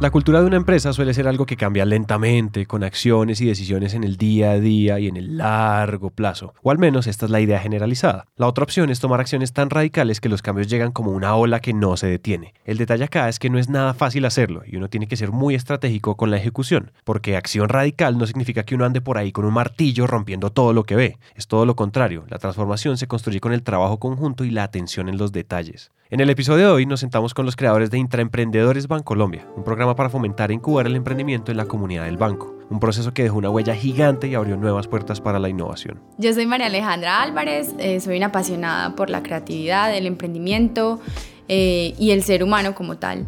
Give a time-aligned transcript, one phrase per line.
[0.00, 3.94] La cultura de una empresa suele ser algo que cambia lentamente, con acciones y decisiones
[3.94, 7.32] en el día a día y en el largo plazo, o al menos esta es
[7.32, 8.26] la idea generalizada.
[8.36, 11.58] La otra opción es tomar acciones tan radicales que los cambios llegan como una ola
[11.58, 12.54] que no se detiene.
[12.64, 15.32] El detalle acá es que no es nada fácil hacerlo y uno tiene que ser
[15.32, 19.32] muy estratégico con la ejecución, porque acción radical no significa que uno ande por ahí
[19.32, 23.08] con un martillo rompiendo todo lo que ve, es todo lo contrario, la transformación se
[23.08, 25.90] construye con el trabajo conjunto y la atención en los detalles.
[26.10, 29.94] En el episodio de hoy nos sentamos con los creadores de Intraemprendedores Bancolombia, un programa
[29.94, 33.36] para fomentar e incubar el emprendimiento en la comunidad del banco, un proceso que dejó
[33.36, 36.00] una huella gigante y abrió nuevas puertas para la innovación.
[36.16, 40.98] Yo soy María Alejandra Álvarez, eh, soy una apasionada por la creatividad, el emprendimiento
[41.46, 43.26] eh, y el ser humano como tal.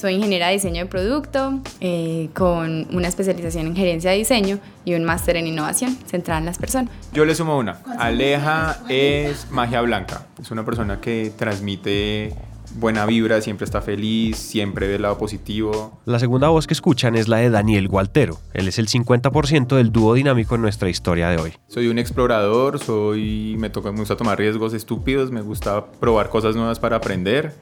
[0.00, 4.94] Soy ingeniera de diseño de producto eh, con una especialización en gerencia de diseño y
[4.94, 6.90] un máster en innovación centrada en las personas.
[7.12, 7.82] Yo le sumo una.
[7.98, 10.26] Aleja es magia blanca.
[10.40, 12.34] Es una persona que transmite
[12.76, 16.00] buena vibra, siempre está feliz, siempre del lado positivo.
[16.06, 18.38] La segunda voz que escuchan es la de Daniel Gualtero.
[18.54, 21.52] Él es el 50% del dúo dinámico en nuestra historia de hoy.
[21.68, 26.56] Soy un explorador, soy me toca me gusta tomar riesgos estúpidos, me gusta probar cosas
[26.56, 27.52] nuevas para aprender.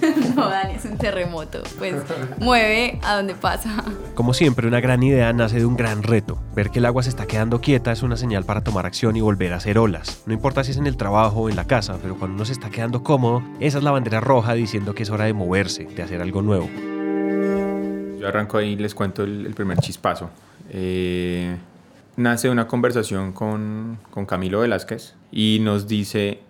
[0.36, 1.62] no, Dani, es un terremoto.
[1.78, 1.94] Pues
[2.38, 3.84] mueve a donde pasa.
[4.14, 6.38] Como siempre, una gran idea nace de un gran reto.
[6.54, 9.20] Ver que el agua se está quedando quieta es una señal para tomar acción y
[9.20, 10.22] volver a hacer olas.
[10.26, 12.52] No importa si es en el trabajo o en la casa, pero cuando uno se
[12.52, 16.02] está quedando cómodo, esa es la bandera roja diciendo que es hora de moverse, de
[16.02, 16.68] hacer algo nuevo.
[18.18, 20.30] Yo arranco ahí y les cuento el, el primer chispazo.
[20.70, 21.56] Eh,
[22.16, 26.40] nace una conversación con, con Camilo Velázquez y nos dice,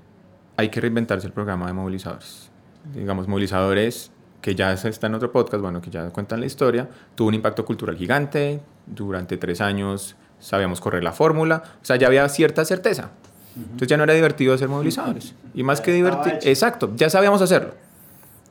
[0.56, 2.45] hay que reinventarse el programa de movilizadores
[2.94, 4.10] digamos, movilizadores
[4.40, 7.64] que ya está en otro podcast, bueno, que ya cuentan la historia, tuvo un impacto
[7.64, 13.10] cultural gigante, durante tres años sabíamos correr la fórmula, o sea, ya había cierta certeza.
[13.56, 15.34] Entonces ya no era divertido hacer movilizadores.
[15.54, 17.74] Y más que divertido, exacto, ya sabíamos hacerlo.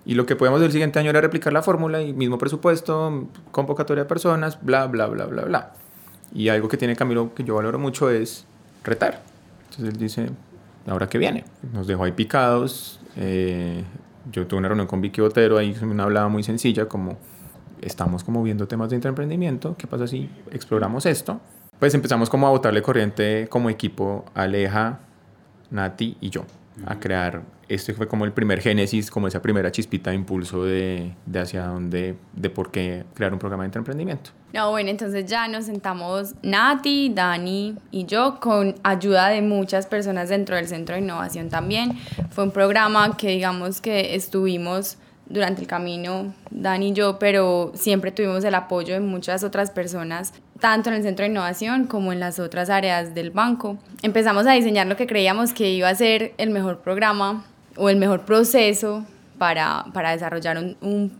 [0.06, 4.04] Y lo que podíamos el siguiente año era replicar la fórmula y mismo presupuesto, convocatoria
[4.04, 5.74] de personas, bla, bla, bla, bla, bla.
[6.34, 8.46] Y algo que tiene Camilo que yo valoro mucho es
[8.84, 9.22] retar.
[9.70, 10.30] Entonces él dice,
[10.88, 11.46] ahora que viene.
[11.74, 13.84] Nos dejó ahí picados, eh,
[14.32, 17.18] yo tuve una reunión con Vicky Botero, ahí una hablaba muy sencilla, como
[17.82, 21.40] estamos como viendo temas de intraemprendimiento, ¿qué pasa si exploramos esto?
[21.80, 25.00] Pues empezamos como a botarle corriente como equipo Aleja,
[25.72, 26.46] Nati y yo,
[26.86, 31.14] a crear, este fue como el primer génesis, como esa primera chispita de impulso de,
[31.26, 34.32] de hacia dónde, de por qué crear un programa de intraemprendimiento.
[34.54, 40.30] No, bueno, entonces ya nos sentamos Nati, Dani y yo con ayuda de muchas personas
[40.30, 41.98] dentro del Centro de Innovación también.
[42.30, 44.98] Fue un programa que digamos que estuvimos
[45.28, 50.34] durante el camino, Dani y yo, pero siempre tuvimos el apoyo de muchas otras personas,
[50.60, 53.78] tanto en el Centro de Innovación como en las otras áreas del banco.
[54.02, 57.46] Empezamos a diseñar lo que creíamos que iba a ser el mejor programa
[57.76, 59.06] o el mejor proceso
[59.38, 61.12] para, para desarrollar un, un,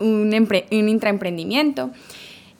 [0.00, 1.90] un, un intraemprendimiento.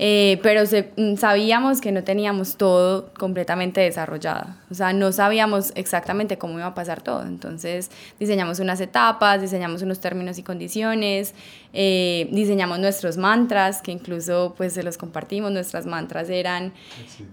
[0.05, 6.39] Eh, pero mm, sabíamos que no teníamos todo completamente desarrollado, o sea, no sabíamos exactamente
[6.39, 11.35] cómo iba a pasar todo, entonces diseñamos unas etapas, diseñamos unos términos y condiciones,
[11.73, 16.73] eh, diseñamos nuestros mantras, que incluso pues se los compartimos, nuestras mantras eran,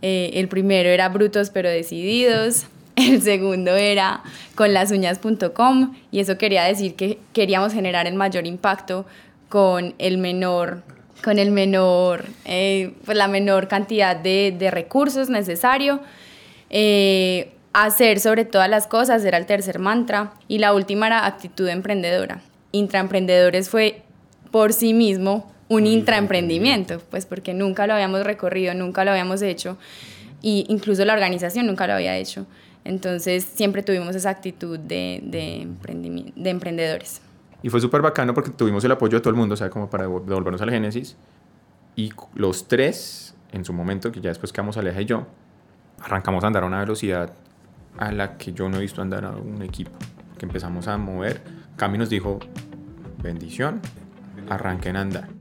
[0.04, 4.22] eh, el primero era brutos pero decididos, el segundo era
[4.54, 9.08] con las uñas.com y eso quería decir que queríamos generar el mayor impacto
[9.50, 10.84] con el menor
[11.24, 16.00] con el menor, eh, pues la menor cantidad de, de recursos necesario.
[16.70, 20.34] Eh, hacer sobre todas las cosas era el tercer mantra.
[20.48, 22.42] Y la última era actitud emprendedora.
[22.72, 24.02] Intraemprendedores fue
[24.52, 29.78] por sí mismo un intraemprendimiento, pues porque nunca lo habíamos recorrido, nunca lo habíamos hecho.
[30.42, 32.48] Y incluso la organización nunca lo había hecho.
[32.86, 35.68] Entonces siempre tuvimos esa actitud de, de,
[36.36, 37.22] de emprendedores.
[37.62, 39.90] Y fue súper bacano porque tuvimos el apoyo de todo el mundo, o sea, como
[39.90, 41.18] para devolvernos al Génesis.
[41.96, 45.28] Y los tres, en su momento, que ya después quedamos Aleja y yo,
[46.02, 47.34] arrancamos a andar a una velocidad
[47.98, 49.92] a la que yo no he visto andar a un equipo,
[50.38, 51.42] que empezamos a mover.
[51.76, 52.40] Cami nos dijo,
[53.22, 53.82] bendición,
[54.50, 55.39] arranquen a andar.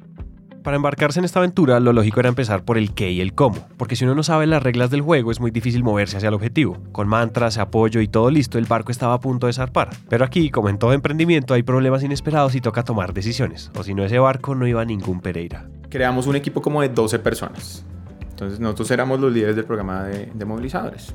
[0.63, 3.67] Para embarcarse en esta aventura, lo lógico era empezar por el qué y el cómo,
[3.77, 6.35] porque si uno no sabe las reglas del juego es muy difícil moverse hacia el
[6.35, 6.79] objetivo.
[6.93, 9.91] Con mantras, apoyo y todo listo, el barco estaba a punto de zarpar.
[10.09, 13.95] Pero aquí, como en todo emprendimiento, hay problemas inesperados y toca tomar decisiones, o si
[13.95, 15.69] no ese barco no iba a ningún Pereira.
[15.89, 17.85] Creamos un equipo como de 12 personas.
[18.31, 21.15] Entonces nosotros éramos los líderes del programa de, de movilizadores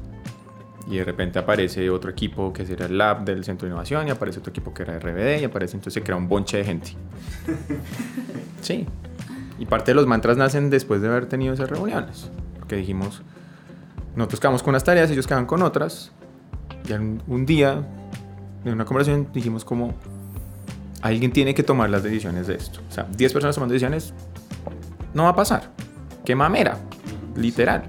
[0.87, 4.11] y de repente aparece otro equipo que será el Lab del Centro de Innovación y
[4.11, 6.91] aparece otro equipo que era RBD y aparece entonces se crea un bonche de gente.
[8.61, 8.85] Sí.
[9.63, 12.29] Y parte de los mantras nacen después de haber tenido esas reuniones.
[12.59, 13.21] Porque dijimos,
[14.13, 16.11] nosotros quedamos con unas tareas, ellos quedan con otras.
[16.85, 17.81] Y un día,
[18.65, 19.93] en una conversación, dijimos como,
[21.01, 22.81] alguien tiene que tomar las decisiones de esto.
[22.89, 24.13] O sea, 10 personas tomando decisiones,
[25.13, 25.71] no va a pasar.
[26.25, 26.79] Qué mamera,
[27.37, 27.83] literal.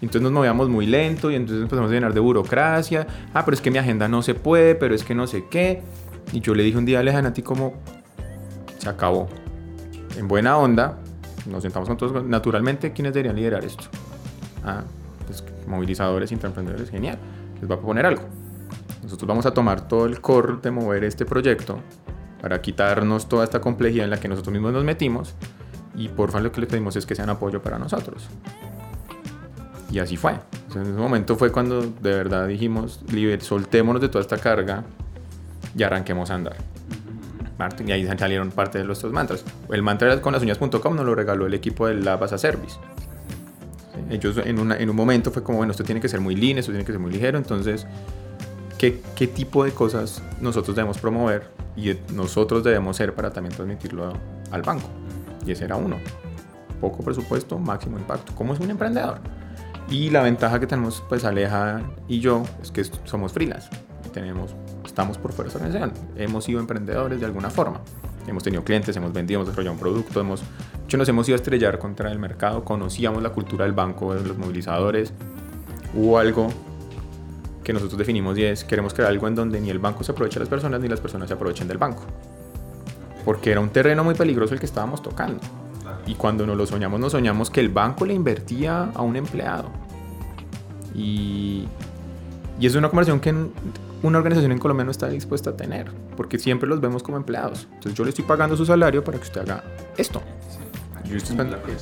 [0.00, 3.08] Entonces nos movíamos muy lento y entonces empezamos a llenar de burocracia.
[3.34, 5.82] Ah, pero es que mi agenda no se puede, pero es que no sé qué.
[6.32, 7.74] Y yo le dije un día a ti como,
[8.78, 9.28] se acabó.
[10.16, 10.98] En buena onda,
[11.48, 12.24] nos sentamos con todos.
[12.24, 13.84] Naturalmente, ¿quiénes deberían liderar esto?
[14.64, 14.84] Ah,
[15.26, 17.18] pues movilizadores, intraemprendedores, genial.
[17.60, 18.22] Les va a proponer algo.
[19.02, 21.78] Nosotros vamos a tomar todo el core de mover este proyecto
[22.42, 25.34] para quitarnos toda esta complejidad en la que nosotros mismos nos metimos
[25.94, 28.28] y por favor lo que les pedimos es que sean apoyo para nosotros.
[29.90, 30.32] Y así fue.
[30.74, 33.00] en ese momento fue cuando de verdad dijimos,
[33.40, 34.84] soltémonos de toda esta carga
[35.76, 36.56] y arranquemos a andar.
[37.84, 39.44] Y ahí salieron parte de nuestros mantras.
[39.70, 42.76] El mantra con las uñas.com nos lo regaló el equipo de Lab as a Service.
[44.10, 46.70] Ellos en, en un momento fue como, bueno, esto tiene que ser muy lean, esto
[46.70, 47.86] tiene que ser muy ligero, entonces,
[48.78, 54.12] ¿qué, ¿qué tipo de cosas nosotros debemos promover y nosotros debemos ser para también transmitirlo
[54.50, 54.88] al banco?
[55.44, 55.96] Y ese era uno.
[56.80, 58.32] Poco presupuesto, máximo impacto.
[58.34, 59.18] ¿Cómo es un emprendedor?
[59.90, 63.68] Y la ventaja que tenemos, pues Aleja y yo, es que somos freelance.
[64.12, 64.54] Tenemos,
[64.88, 65.92] estamos por esa organización.
[66.16, 67.80] Hemos sido emprendedores de alguna forma.
[68.26, 70.42] Hemos tenido clientes, hemos vendido, hemos desarrollado un producto, hemos,
[70.84, 74.26] hecho, nos hemos ido a estrellar contra el mercado, conocíamos la cultura del banco, de
[74.26, 75.12] los movilizadores.
[75.94, 76.48] Hubo algo
[77.64, 80.34] que nosotros definimos y es, queremos crear algo en donde ni el banco se aproveche
[80.34, 82.02] de las personas, ni las personas se aprovechen del banco.
[83.24, 85.40] Porque era un terreno muy peligroso el que estábamos tocando.
[86.06, 89.70] Y cuando nos lo soñamos, nos soñamos que el banco le invertía a un empleado.
[90.94, 91.66] Y,
[92.58, 93.34] y es una conversación que
[94.02, 97.66] una organización en Colombia no está dispuesta a tener, porque siempre los vemos como empleados.
[97.74, 99.64] Entonces yo le estoy pagando su salario para que usted haga
[99.96, 100.22] esto.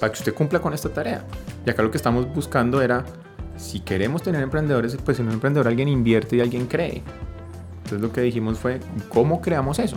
[0.00, 1.24] para que usted cumpla con esta tarea.
[1.66, 3.04] Y acá lo que estamos buscando era,
[3.56, 7.02] si queremos tener emprendedores, pues en un emprendedor alguien invierte y alguien cree.
[7.78, 8.80] Entonces lo que dijimos fue,
[9.10, 9.96] ¿cómo creamos eso?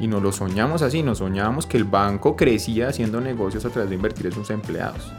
[0.00, 3.90] Y nos lo soñamos así, nos soñábamos que el banco crecía haciendo negocios a través
[3.90, 5.12] de invertir en sus empleados.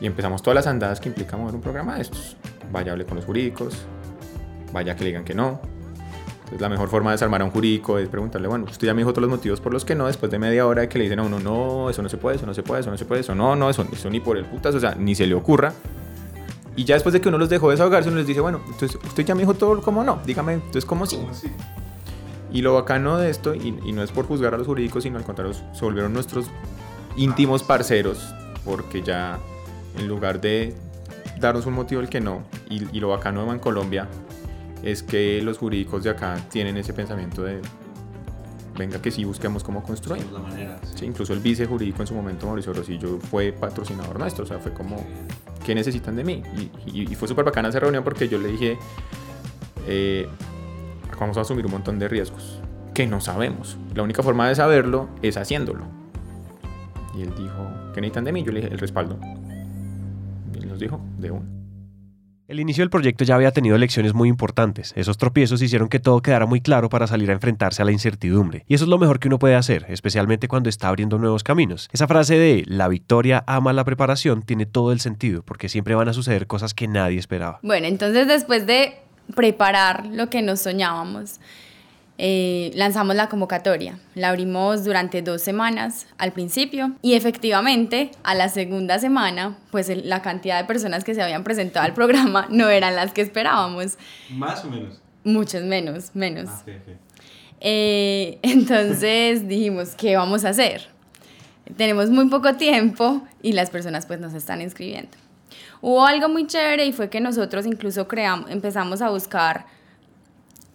[0.00, 2.36] Y empezamos todas las andadas que implica mover un programa de estos.
[2.70, 3.86] Vaya hable con los jurídicos,
[4.72, 5.60] vaya que le digan que no.
[6.48, 9.02] Entonces la mejor forma de desarmar a un jurídico es preguntarle, bueno, usted ya me
[9.02, 11.04] dijo todos los motivos por los que no, después de media hora de que le
[11.04, 13.04] dicen a uno, no, eso no se puede, eso no se puede, eso no se
[13.04, 15.34] puede, eso no, no, eso, eso ni por el putas, o sea, ni se le
[15.34, 15.74] ocurra.
[16.74, 19.26] Y ya después de que uno los dejó desahogarse, uno les dice, bueno, entonces usted
[19.26, 21.18] ya me dijo todo como no, dígame, entonces ¿cómo sí?
[21.32, 21.48] sí?
[22.50, 25.24] Y lo bacano de esto, y, no es por juzgar a los jurídicos, sino al
[25.24, 26.46] contrario, se volvieron nuestros
[27.16, 29.38] íntimos parceros, porque ya
[29.98, 30.74] en lugar de
[31.38, 34.08] darnos un motivo el que no, y, lo bacano de Colombia
[34.82, 37.60] es que los jurídicos de acá tienen ese pensamiento de
[38.76, 40.24] venga que sí busquemos cómo construir.
[40.32, 41.04] La manera, sí.
[41.04, 44.72] incluso el vice jurídico en su momento, Mauricio Rosillo, fue patrocinador nuestro, o sea, fue
[44.72, 45.04] como,
[45.64, 46.42] ¿qué necesitan de mí?
[46.86, 48.78] Y, fue súper bacana esa reunión porque yo le dije,
[49.86, 50.28] eh,
[51.18, 52.60] vamos a asumir un montón de riesgos
[52.94, 53.76] que no sabemos.
[53.94, 55.84] La única forma de saberlo es haciéndolo.
[57.16, 58.42] Y él dijo, ¿qué necesitan de mí?
[58.42, 59.18] Yo le dije, el respaldo.
[60.78, 61.44] Nos dijo, de uno.
[62.46, 64.92] El inicio del proyecto ya había tenido lecciones muy importantes.
[64.94, 68.64] Esos tropiezos hicieron que todo quedara muy claro para salir a enfrentarse a la incertidumbre.
[68.68, 71.88] Y eso es lo mejor que uno puede hacer, especialmente cuando está abriendo nuevos caminos.
[71.92, 76.08] Esa frase de la victoria ama la preparación tiene todo el sentido, porque siempre van
[76.08, 77.58] a suceder cosas que nadie esperaba.
[77.64, 78.94] Bueno, entonces después de
[79.34, 81.40] preparar lo que nos soñábamos.
[82.20, 83.96] Eh, lanzamos la convocatoria.
[84.16, 90.20] La abrimos durante dos semanas al principio y efectivamente a la segunda semana, pues la
[90.20, 93.98] cantidad de personas que se habían presentado al programa no eran las que esperábamos.
[94.30, 95.00] ¿Más o menos?
[95.22, 96.48] Muchos menos, menos.
[96.48, 96.64] Ah,
[97.60, 100.88] eh, entonces dijimos, ¿qué vamos a hacer?
[101.76, 105.16] Tenemos muy poco tiempo y las personas pues nos están inscribiendo.
[105.80, 109.77] Hubo algo muy chévere y fue que nosotros incluso creamos, empezamos a buscar...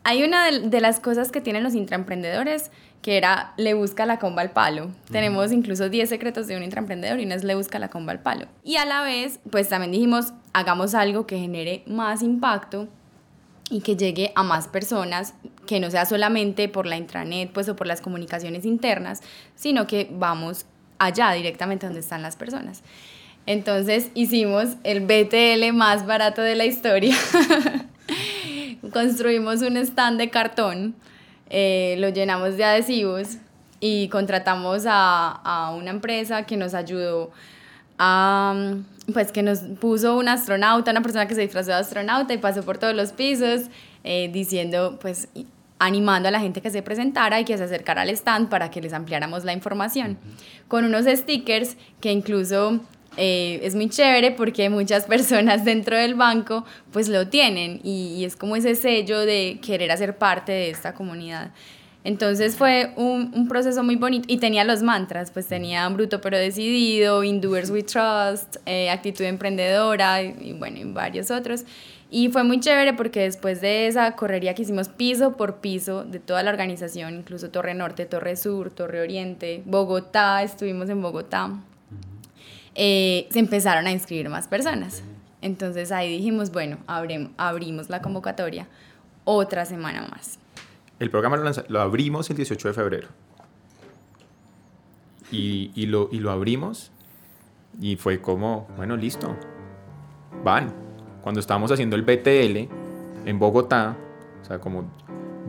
[0.05, 4.41] Hay una de, las cosas que tienen los intraemprendedores que era Le busca la comba
[4.41, 4.91] al palo.
[5.11, 8.21] Tenemos incluso 10 secretos de un intraemprendedor y no es Le busca la comba al
[8.21, 8.47] palo.
[8.63, 12.87] Y a la vez, pues también dijimos, hagamos algo que genere más impacto
[13.69, 17.75] y que llegue a más personas, que no sea solamente por la intranet pues, o
[17.75, 19.21] por las comunicaciones internas,
[19.55, 20.65] sino que vamos
[20.99, 22.83] allá directamente donde están las personas.
[23.45, 27.15] Entonces hicimos el BTL más barato de la historia.
[28.91, 30.95] Construimos un stand de cartón,
[31.49, 33.37] eh, lo llenamos de adhesivos
[33.79, 37.31] y contratamos a, a una empresa que nos ayudó
[37.97, 38.75] a,
[39.11, 42.63] pues que nos puso un astronauta, una persona que se disfrazó de astronauta y pasó
[42.63, 43.63] por todos los pisos
[44.03, 45.27] eh, diciendo, pues
[45.79, 48.81] animando a la gente que se presentara y que se acercara al stand para que
[48.81, 50.17] les ampliáramos la información.
[50.67, 52.79] Con unos stickers que incluso
[53.17, 58.35] eh, es muy chévere porque muchas personas dentro del banco pues lo tienen y, es
[58.35, 61.51] como ese sello de querer hacer parte de esta comunidad.
[62.05, 66.37] Entonces fue un, un, proceso muy bonito y tenía los mantras, pues tenía bruto pero
[66.37, 71.63] decidido, in doers we trust, eh, actitud emprendedora y, y, bueno, y varios otros.
[72.11, 76.19] Y fue muy chévere porque después de esa correría que hicimos piso por piso de
[76.19, 81.51] toda la organización, incluso Torre Norte, Torre Sur, Torre Oriente, Bogotá, estuvimos en Bogotá,
[82.75, 85.03] eh, se empezaron a inscribir más personas.
[85.41, 88.67] Entonces ahí dijimos, bueno, abrimos, abrimos la convocatoria
[89.25, 90.39] otra semana más.
[90.99, 93.07] El programa lo, lo, abrimos el 18 de febrero.
[95.31, 96.91] Y, y, lo, y lo abrimos
[97.81, 99.35] y fue como, bueno, listo,
[100.43, 100.73] van.
[101.21, 103.95] Cuando estábamos haciendo el BTL en Bogotá,
[104.41, 104.91] o sea, como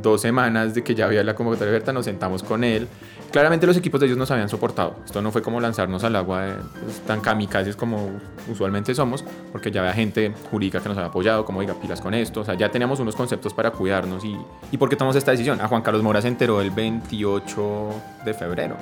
[0.01, 2.89] dos semanas de que ya había la convocatoria abierta, nos sentamos con él.
[3.35, 4.95] Claramente los equipos de ellos nos habían soportado.
[5.05, 8.13] Esto no fue como lanzarnos al agua de, pues, tan kamikazes como
[8.49, 12.15] usualmente somos, porque ya había gente jurídica que nos había apoyado, como diga, pilas con
[12.15, 12.43] esto.
[12.43, 14.25] O sea, ya teníamos unos conceptos para cuidarnos.
[14.25, 14.39] ¿Y,
[14.71, 15.61] y por qué tomamos esta decisión?
[15.61, 17.91] A Juan Carlos Mora se enteró el 28
[18.25, 18.77] de febrero.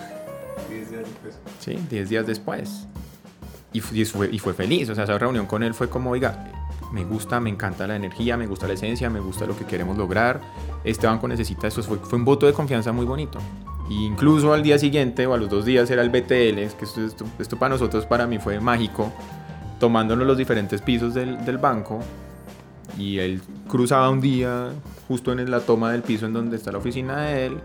[0.68, 1.38] 10 días después.
[1.59, 2.87] Sí, 10 días después.
[3.73, 4.90] Y, y, fue, y fue feliz.
[4.90, 6.44] O sea, esa reunión con él fue como, oiga,
[6.92, 9.97] me gusta, me encanta la energía, me gusta la esencia, me gusta lo que queremos
[9.97, 10.42] lograr.
[10.85, 11.82] Este banco necesita esto.
[11.82, 13.38] Fue, fue un voto de confianza muy bonito.
[13.92, 17.04] Y incluso al día siguiente o a los dos días era el BTL, que esto,
[17.04, 19.12] esto, esto, para nosotros, para mí fue mágico,
[19.78, 22.00] tomándonos los diferentes pisos del, del, banco.
[22.99, 24.70] Y él cruzaba un día
[25.08, 27.58] justo en la toma del piso en donde está la oficina de él.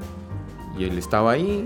[0.78, 1.66] Y él estaba ahí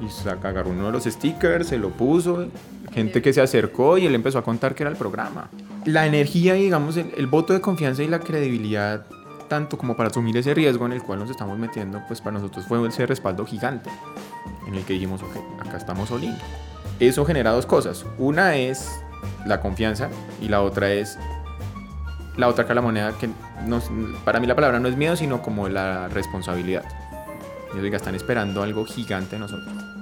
[0.00, 2.46] y saca, agarró uno de los stickers, se lo puso.
[2.92, 5.50] Gente que se acercó y él empezó a contar que era el programa.
[5.84, 9.04] La energía, digamos, el, el voto de confianza y la credibilidad
[9.46, 12.66] tanto como para asumir ese riesgo en el cual nos estamos metiendo, pues para nosotros
[12.66, 13.90] fue ese respaldo gigante
[14.66, 16.22] en el que dijimos, ok, acá estamos all
[17.00, 18.04] Eso genera dos cosas.
[18.18, 19.00] Una es
[19.46, 20.08] la confianza
[20.40, 21.18] y la otra es
[22.36, 23.30] la otra cara la moneda que
[24.24, 26.84] para mí la palabra no es miedo, sino como la responsabilidad.
[27.92, 29.95] Están esperando algo gigante de nosotros.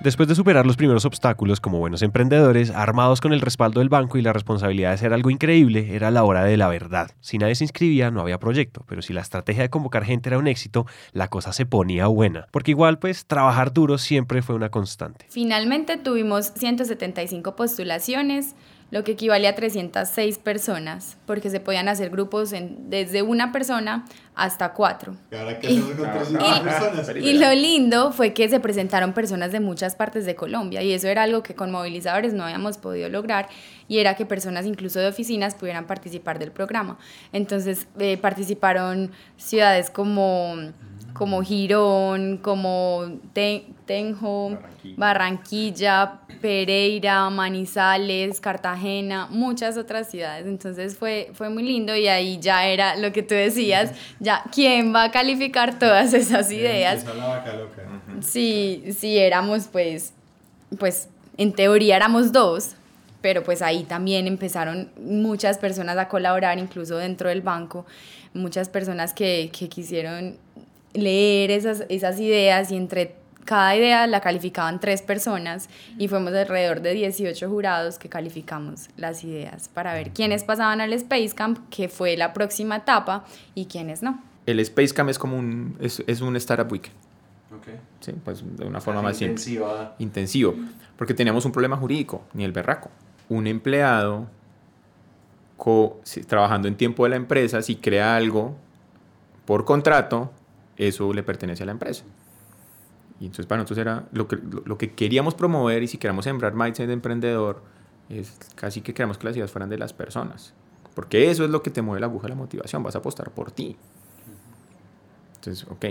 [0.00, 4.16] Después de superar los primeros obstáculos como buenos emprendedores, armados con el respaldo del banco
[4.16, 7.10] y la responsabilidad de hacer algo increíble, era la hora de la verdad.
[7.20, 10.38] Si nadie se inscribía, no había proyecto, pero si la estrategia de convocar gente era
[10.38, 12.46] un éxito, la cosa se ponía buena.
[12.52, 15.26] Porque igual, pues, trabajar duro siempre fue una constante.
[15.30, 18.54] Finalmente tuvimos 175 postulaciones,
[18.90, 24.06] lo que equivale a 306 personas, porque se podían hacer grupos en, desde una persona
[24.34, 25.14] hasta cuatro.
[25.30, 27.16] ¿Y ahora qué hacemos con 300 personas?
[27.16, 31.08] Y lo lindo fue que se presentaron personas de muchas partes de Colombia y eso
[31.08, 33.48] era algo que con movilizadores no habíamos podido lograr
[33.88, 36.98] y era que personas incluso de oficinas pudieran participar del programa.
[37.32, 40.56] Entonces eh, participaron ciudades como
[41.18, 44.96] como Girón, como Tenjo, Barranquilla.
[44.96, 46.20] Barranquilla.
[46.40, 50.46] Pereira, Manizales, Cartagena, muchas otras ciudades.
[50.46, 54.94] Entonces fue, fue muy lindo y ahí ya era lo que tú decías, ya quién
[54.94, 57.04] va a calificar todas esas ideas.
[57.04, 57.82] La vaca loca.
[58.20, 60.12] Sí, sí, éramos pues,
[60.78, 62.74] pues en teoría éramos dos,
[63.20, 67.84] pero pues ahí también empezaron muchas personas a colaborar, incluso dentro del banco,
[68.32, 70.36] muchas personas que, que quisieron
[70.98, 73.16] leer esas, esas ideas y entre
[73.48, 79.24] cada idea la calificaban tres personas y fuimos alrededor de 18 jurados que calificamos las
[79.24, 83.24] ideas para ver quiénes pasaban al Space Camp, que fue la próxima etapa,
[83.54, 84.22] y quiénes no.
[84.44, 86.90] El Space Camp es como un, es, es un Startup Week.
[87.58, 87.76] Okay.
[88.00, 89.70] Sí, pues de una forma más intensiva.
[89.70, 89.94] simple.
[89.98, 90.54] Intensivo.
[90.98, 92.90] Porque teníamos un problema jurídico, ni el berraco.
[93.30, 94.26] Un empleado
[95.56, 98.54] co trabajando en tiempo de la empresa, si crea algo
[99.46, 100.30] por contrato,
[100.78, 102.04] eso le pertenece a la empresa.
[103.20, 106.24] Y entonces para nosotros era lo que, lo, lo que queríamos promover y si queremos
[106.24, 107.62] sembrar mindset de emprendedor,
[108.08, 110.54] es casi que queremos que las ideas fueran de las personas.
[110.94, 113.30] Porque eso es lo que te mueve la aguja de la motivación, vas a apostar
[113.30, 113.76] por ti.
[115.36, 115.84] Entonces, ok,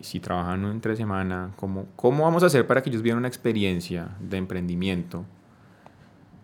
[0.00, 4.16] si trabajan entre semana, ¿cómo, ¿cómo vamos a hacer para que ellos vivan una experiencia
[4.20, 5.24] de emprendimiento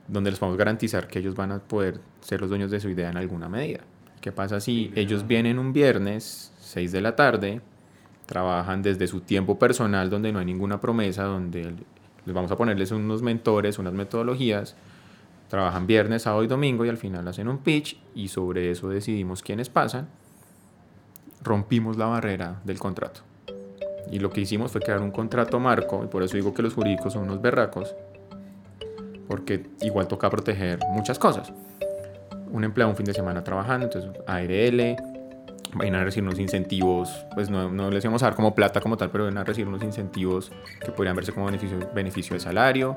[0.07, 3.11] donde les podamos garantizar que ellos van a poder ser los dueños de su idea
[3.11, 3.81] en alguna medida?
[4.21, 7.61] ¿Qué pasa si ellos vienen un viernes, 6 de la tarde,
[8.27, 11.75] trabajan desde su tiempo personal donde no hay ninguna promesa, donde
[12.27, 14.77] les vamos a ponerles unos mentores, unas metodologías,
[15.49, 19.43] trabajan viernes, sábado y domingo y al final hacen un pitch y sobre eso decidimos
[19.43, 20.09] quiénes pasan,
[21.43, 23.23] rompimos la barrera del contrato.
[24.11, 26.75] Y lo que hicimos fue crear un contrato marco, y por eso digo que los
[26.75, 27.95] jurídicos son unos berracos,
[29.27, 31.53] porque igual toca proteger muchas cosas.
[32.51, 34.97] Un empleado un fin de semana trabajando, entonces ARL,
[35.75, 38.97] van a recibir unos incentivos, pues no, no les íbamos a dar como plata como
[38.97, 40.51] tal, pero van a recibir unos incentivos
[40.85, 42.97] que podrían verse como beneficio, beneficio de salario.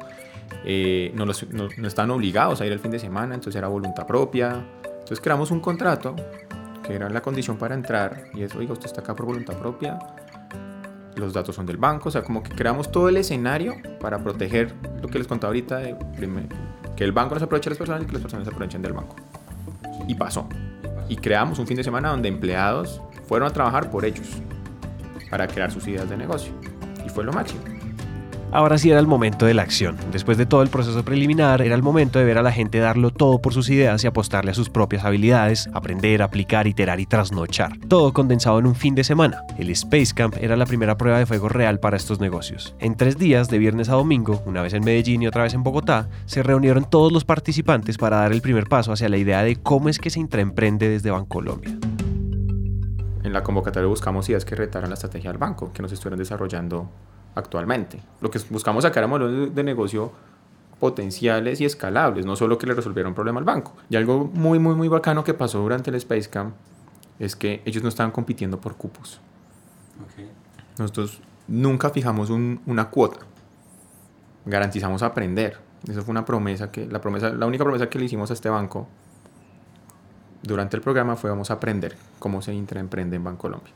[0.65, 3.67] Eh, no, los, no, no, están obligados a ir el fin de semana, entonces era
[3.67, 4.63] voluntad propia.
[4.83, 6.15] Entonces creamos un contrato
[6.83, 9.99] que era la condición para entrar y eso, oiga, usted está acá por voluntad propia,
[11.15, 14.73] los datos son del banco, o sea, como que creamos todo el escenario para proteger
[15.01, 15.95] lo que les contaba ahorita, de,
[16.95, 18.81] que el banco no se aproveche de las personas y que las personas se aprovechen
[18.81, 19.15] del banco.
[20.07, 20.47] Y pasó.
[21.11, 24.29] Y creamos un fin de semana donde empleados fueron a trabajar por ellos
[25.29, 26.53] para crear sus ideas de negocio.
[27.05, 27.59] Y fue lo máximo.
[28.53, 29.95] Ahora sí era el momento de la acción.
[30.11, 33.09] Después de todo el proceso preliminar, era el momento de ver a la gente darlo
[33.09, 37.77] todo por sus ideas y apostarle a sus propias habilidades, aprender, aplicar, iterar y trasnochar.
[37.87, 39.43] Todo condensado en un fin de semana.
[39.57, 42.75] El Space Camp era la primera prueba de fuego real para estos negocios.
[42.79, 45.63] En tres días, de viernes a domingo, una vez en Medellín y otra vez en
[45.63, 49.55] Bogotá, se reunieron todos los participantes para dar el primer paso hacia la idea de
[49.55, 51.77] cómo es que se intraemprende desde Bancolombia.
[53.23, 56.89] En la convocatoria buscamos ideas que retaran la estrategia del banco, que nos estuvieran desarrollando
[57.35, 58.01] actualmente.
[58.21, 60.11] Lo que buscamos sacar a modelos de negocio
[60.81, 63.73] potenciales y escalables, no solo que le resolviera un problema al banco.
[63.89, 66.55] Y algo muy, muy, muy bacano que pasó durante el Space Camp
[67.19, 69.21] es que ellos no estaban compitiendo por cupos.
[70.11, 70.31] Okay.
[70.79, 73.19] Nosotros nunca fijamos un, una cuota.
[74.43, 75.59] Garantizamos aprender.
[75.87, 78.49] Esa fue una promesa que, la promesa, la única promesa que le hicimos a este
[78.49, 78.87] banco
[80.41, 83.71] durante el programa fue vamos a aprender cómo se intraemprende en Bancolombia.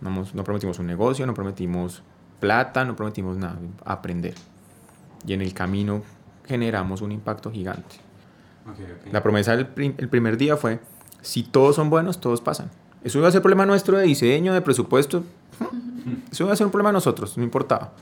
[0.00, 2.02] No, no prometimos un negocio, no prometimos
[2.40, 4.34] plata, no prometimos nada, aprender.
[5.26, 6.02] Y en el camino
[6.46, 7.96] generamos un impacto gigante.
[8.72, 9.12] Okay, okay.
[9.12, 10.80] La promesa del prim el primer día fue,
[11.22, 12.70] si todos son buenos, todos pasan.
[13.04, 15.24] Eso iba a ser problema nuestro de diseño, de presupuesto.
[16.30, 17.92] Eso iba a ser un problema de nosotros, no importaba.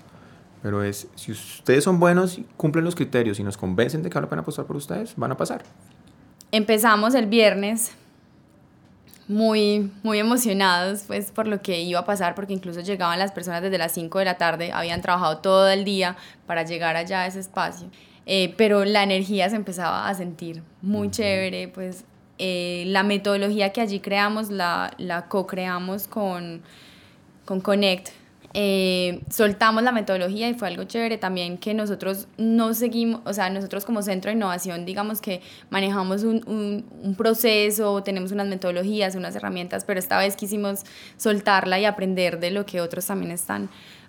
[0.63, 4.27] Pero es, si ustedes son buenos, cumplen los criterios y nos convencen de que vale
[4.27, 5.63] la pena apostar por ustedes, van a pasar.
[6.51, 7.93] Empezamos el viernes
[9.29, 13.63] muy, muy emocionados pues, por lo que iba a pasar, porque incluso llegaban las personas
[13.63, 17.27] desde las 5 de la tarde, habían trabajado todo el día para llegar allá a
[17.27, 17.89] ese espacio.
[18.27, 22.05] Eh, pero la energía se empezaba a sentir muy chévere, pues
[22.39, 26.63] eh, la metodología que allí creamos la, la co-creamos con,
[27.45, 28.11] con Connect,
[28.55, 33.51] eh, soltamos la metodología y fue algo chévere también que nosotros no seguimos, o sea,
[33.51, 39.15] nosotros como centro de innovación, digamos que manejamos un, un, un, proceso, tenemos unas metodologías,
[39.15, 40.81] unas herramientas, pero esta vez quisimos
[41.19, 43.69] soltarla y aprender de lo que otros también están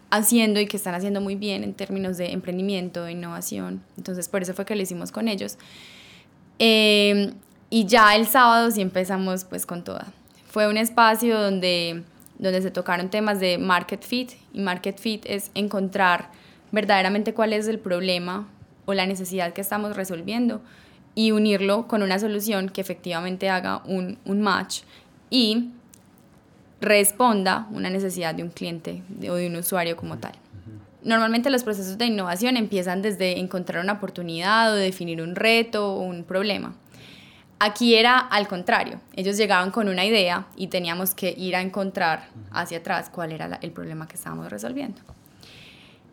[0.09, 3.81] haciendo y que están haciendo muy bien en términos de emprendimiento, de innovación.
[3.97, 5.57] Entonces, por eso fue que lo hicimos con ellos.
[6.59, 7.33] Eh,
[7.69, 10.07] y ya el sábado sí empezamos pues con toda.
[10.49, 12.03] Fue un espacio donde
[12.39, 16.31] donde se tocaron temas de market fit y market fit es encontrar
[16.71, 18.47] verdaderamente cuál es el problema
[18.85, 20.61] o la necesidad que estamos resolviendo
[21.15, 24.81] y unirlo con una solución que efectivamente haga un, un match
[25.29, 25.69] y
[26.81, 30.31] responda una necesidad de un cliente o de un usuario como tal.
[31.03, 36.01] Normalmente los procesos de innovación empiezan desde encontrar una oportunidad o definir un reto o
[36.01, 36.73] un problema.
[37.61, 42.29] Aquí era al contrario, ellos llegaban con una idea y teníamos que ir a encontrar
[42.51, 45.01] hacia atrás cuál era el problema que estábamos resolviendo.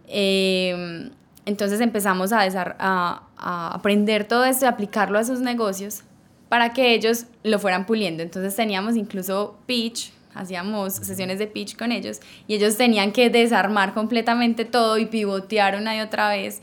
[0.09, 1.11] Em,
[1.45, 6.03] entonces empezamos a, a, a, aprender todo esto y aplicarlo a sus negocios
[6.49, 8.25] para que ellos lo fueran puliendo.
[8.25, 13.95] Entonces teníamos incluso pitch, hacíamos sesiones de pitch con ellos y ellos tenían que desarmar
[13.95, 16.61] completamente todo y pivotear una y otra vez.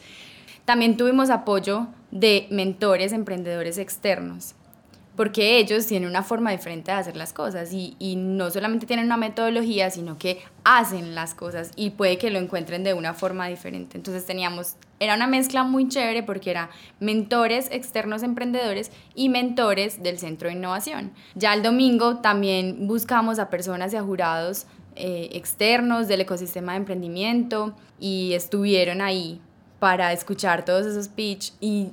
[0.65, 4.55] También tuvimos apoyo de mentores emprendedores externos
[5.15, 9.05] porque ellos tienen una forma diferente de hacer las cosas y, y, no solamente tienen
[9.05, 13.47] una metodología, sino que hacen las cosas y puede que lo encuentren de una forma
[13.47, 13.97] diferente.
[13.97, 20.17] Entonces teníamos, era una mezcla muy chévere porque era mentores externos emprendedores y mentores del
[20.17, 21.11] Centro de Innovación.
[21.35, 26.79] Ya el domingo también buscamos a personas y a jurados eh, externos del ecosistema de
[26.79, 29.41] emprendimiento y estuvieron ahí
[29.79, 31.89] para escuchar todos esos pitch y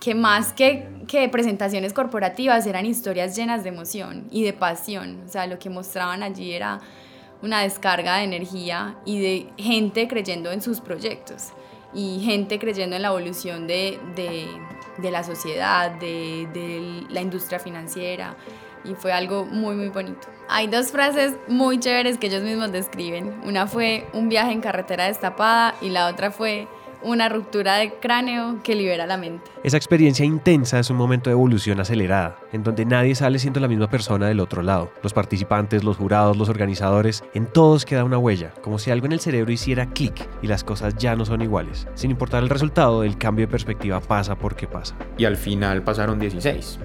[0.00, 5.22] que más que, que presentaciones corporativas eran historias llenas de emoción y de pasión.
[5.26, 6.80] O sea, lo que mostraban allí era
[7.42, 11.48] una descarga de energía y de gente creyendo en sus proyectos
[11.92, 14.46] y gente creyendo en la evolución de, de,
[14.98, 18.36] de la sociedad, de, de la industria financiera
[18.84, 20.28] y fue algo muy muy bonito.
[20.48, 23.40] Hay dos frases muy chéveres que ellos mismos describen.
[23.44, 26.66] Una fue un viaje en carretera destapada y la otra fue
[27.02, 29.50] una ruptura de cráneo que libera la mente.
[29.64, 33.68] Esa experiencia intensa es un momento de evolución acelerada, en donde nadie sale siendo la
[33.68, 34.90] misma persona del otro lado.
[35.02, 39.12] Los participantes, los jurados, los organizadores, en todos queda una huella, como si algo en
[39.12, 41.86] el cerebro hiciera clic y las cosas ya no son iguales.
[41.94, 44.94] Sin importar el resultado, el cambio de perspectiva pasa porque pasa.
[45.16, 46.78] Y al final pasaron 16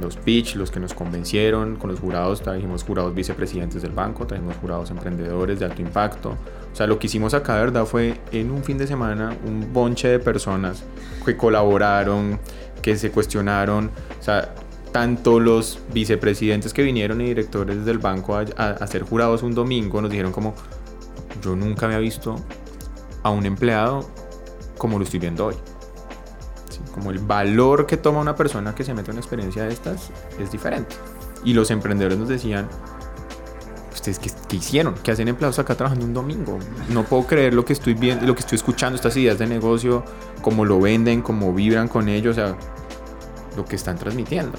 [0.00, 4.56] los pitch, los que nos convencieron, con los jurados, trajimos jurados vicepresidentes del banco, trajimos
[4.56, 6.36] jurados emprendedores de alto impacto.
[6.72, 9.72] O sea, lo que hicimos acá, de verdad, fue en un fin de semana un
[9.72, 10.84] bonche de personas
[11.24, 12.38] que colaboraron,
[12.82, 13.90] que se cuestionaron.
[14.18, 14.54] O sea,
[14.92, 20.00] tanto los vicepresidentes que vinieron y directores del banco a, a, ser jurados un domingo
[20.00, 20.54] nos dijeron como,
[21.42, 22.36] yo nunca había visto
[23.22, 24.08] a un empleado
[24.78, 25.54] como lo estoy viendo hoy
[26.90, 30.10] como el valor que toma una persona que se mete en una experiencia de estas
[30.38, 30.96] es diferente.
[31.44, 32.68] Y los emprendedores nos decían,
[34.00, 34.94] ¿ustedes qué, hicieron?
[34.94, 36.58] ¿Qué hacen empleados acá trabajando un domingo?
[36.88, 40.04] No puedo creer lo que estoy viendo, lo que estoy escuchando, estas ideas de negocio,
[40.40, 42.56] cómo lo venden, cómo vibran con ellos, o sea,
[43.56, 44.58] lo que están transmitiendo.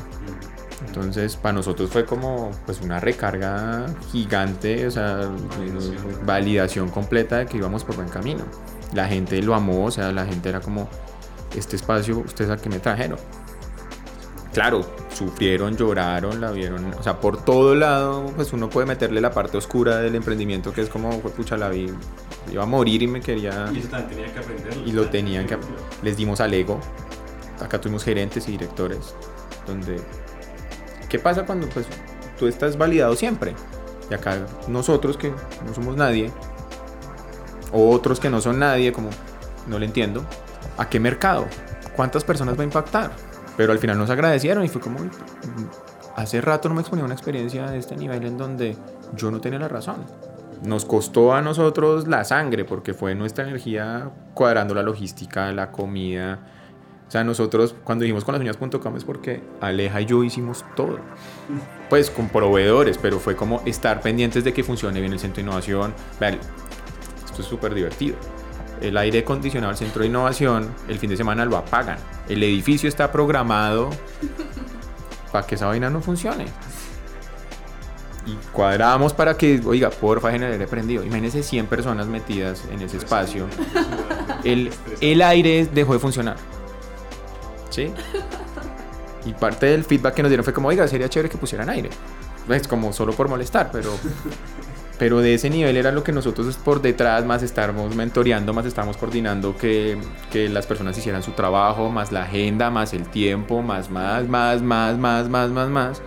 [0.85, 5.29] Entonces, para nosotros fue como pues una recarga gigante, o sea,
[6.25, 8.43] validación completa de que íbamos por buen camino.
[8.93, 10.87] La gente lo amó, o sea, la gente era como,
[11.55, 13.17] este espacio, ustedes a que me trajeron.
[14.53, 14.81] Claro,
[15.13, 19.55] sufrieron, lloraron, la vieron, o sea, por todo lado, pues uno puede meterle la parte
[19.57, 21.89] oscura del emprendimiento que es como, pucha, la vi,
[22.51, 23.71] iba a morir y me quería...
[23.71, 24.89] Y tenía que.
[24.89, 25.57] Y lo tenían que...
[26.03, 26.81] Les dimos al ego.
[27.61, 29.15] Acá tuvimos gerentes y directores,
[29.65, 30.01] donde...
[31.07, 31.85] ¿Qué pasa cuando pues
[32.37, 33.55] tú estás validado siempre?
[34.09, 35.31] Y acá nosotros que
[35.65, 36.29] no somos nadie,
[37.71, 39.11] o otros que no son nadie, como
[39.67, 40.25] no le entiendo,
[40.77, 41.47] ¿a qué mercado?
[41.95, 43.30] ¿Cuántas personas va a impactar?
[43.57, 44.99] Pero al final nos agradecieron y fue como,
[46.15, 48.75] hace rato no me exponía una experiencia de este nivel en donde
[49.15, 49.97] yo no tenía la razón.
[50.63, 56.39] Nos costó a nosotros la sangre porque fue nuestra energía cuadrando la logística, la comida.
[57.07, 60.99] O sea, nosotros cuando dijimos con las uñas.com es porque Aleja y yo hicimos todo.
[61.89, 65.41] Pues con proveedores, pero fue como estar pendientes de que funcione bien el centro de
[65.41, 65.93] innovación.
[66.19, 66.37] Vean,
[67.25, 68.15] esto es súper divertido
[68.81, 71.97] el aire acondicionado del centro de innovación, el fin de semana lo apagan.
[72.27, 73.89] El edificio está programado
[75.31, 76.45] para que esa vaina no funcione.
[78.25, 81.03] Y cuadramos para que, oiga, porfa, generar prendido.
[81.03, 83.47] Imagínense 100 personas metidas en ese espacio.
[84.43, 86.35] El, el aire dejó de funcionar.
[87.69, 87.93] ¿Sí?
[89.25, 91.91] Y parte del feedback que nos dieron fue como, oiga, sería chévere que pusieran aire.
[92.49, 93.91] Es como solo por molestar, pero
[95.01, 98.97] pero de ese nivel era lo que nosotros por detrás más estábamos mentoreando, más estábamos
[98.97, 99.97] coordinando que,
[100.29, 104.61] que, las personas hicieran su trabajo, más la agenda, más el tiempo, más, más, más,
[104.61, 106.03] más, más, más, más, más.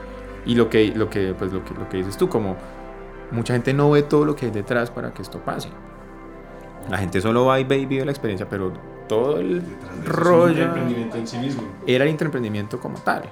[0.46, 2.54] Y lo que, lo que, pues lo que, lo que dices tú, como
[3.32, 5.70] mucha gente no ve todo lo que hay detrás para que esto pase.
[6.88, 8.72] La gente solo va y ve y vive la experiencia, pero
[9.08, 9.60] todo el
[10.04, 11.64] rollo en sí mismo.
[11.84, 13.24] era el emprendimiento como tal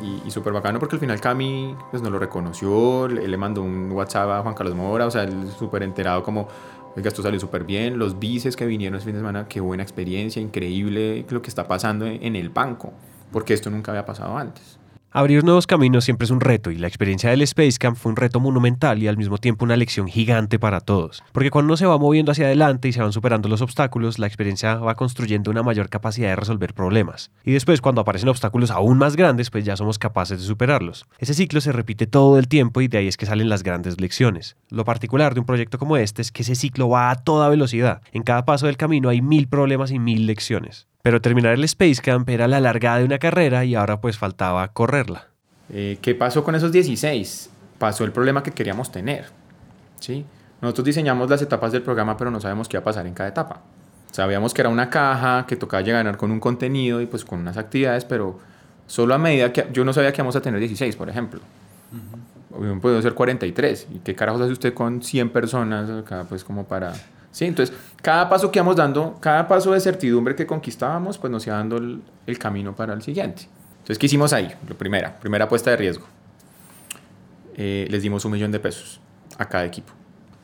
[0.00, 3.90] y, súper bacano porque al final Cami pues nos lo reconoció, él le mandó un
[3.92, 6.48] WhatsApp a Juan Carlos Mora, o sea, él súper enterado como,
[6.96, 9.82] oiga, esto salió súper bien, los vices que vinieron ese fin de semana, qué buena
[9.82, 12.92] experiencia, increíble lo que está pasando en el banco,
[13.32, 14.78] porque esto nunca había pasado antes.
[15.12, 18.16] Abrir nuevos caminos siempre es un reto y la experiencia del Space Camp fue un
[18.16, 21.22] reto monumental y al mismo tiempo una lección gigante para todos.
[21.32, 24.26] Porque cuando uno se va moviendo hacia adelante y se van superando los obstáculos, la
[24.26, 27.30] experiencia va construyendo una mayor capacidad de resolver problemas.
[27.44, 31.06] Y después cuando aparecen obstáculos aún más grandes, pues ya somos capaces de superarlos.
[31.18, 34.00] Ese ciclo se repite todo el tiempo y de ahí es que salen las grandes
[34.00, 34.56] lecciones.
[34.68, 38.02] Lo particular de un proyecto como este es que ese ciclo va a toda velocidad.
[38.12, 40.88] En cada paso del camino hay mil problemas y mil lecciones.
[41.06, 44.66] Pero terminar el Space Camp era la largada de una carrera y ahora pues faltaba
[44.72, 45.28] correrla.
[45.72, 47.48] Eh, ¿Qué pasó con esos 16?
[47.78, 49.26] Pasó el problema que queríamos tener.
[50.00, 50.24] ¿sí?
[50.60, 53.28] Nosotros diseñamos las etapas del programa, pero no sabemos qué iba a pasar en cada
[53.28, 53.60] etapa.
[54.10, 57.56] Sabíamos que era una caja, que tocaba llegar con un contenido y pues con unas
[57.56, 58.40] actividades, pero
[58.88, 61.38] solo a medida que yo no sabía que íbamos a tener 16, por ejemplo.
[62.58, 62.80] Uh -huh.
[62.80, 63.86] podido ser 43.
[63.94, 66.94] ¿Y qué carajos hace usted con 100 personas acá, pues como para
[67.36, 67.44] ¿Sí?
[67.44, 71.54] Entonces, cada paso que íbamos dando, cada paso de certidumbre que conquistábamos, pues nos iba
[71.58, 73.46] dando el, el camino para el siguiente.
[73.76, 74.50] Entonces, ¿qué hicimos ahí?
[74.66, 76.06] Lo primera, primera apuesta de riesgo.
[77.54, 79.02] Eh, les dimos un millón de pesos
[79.36, 79.92] a cada equipo.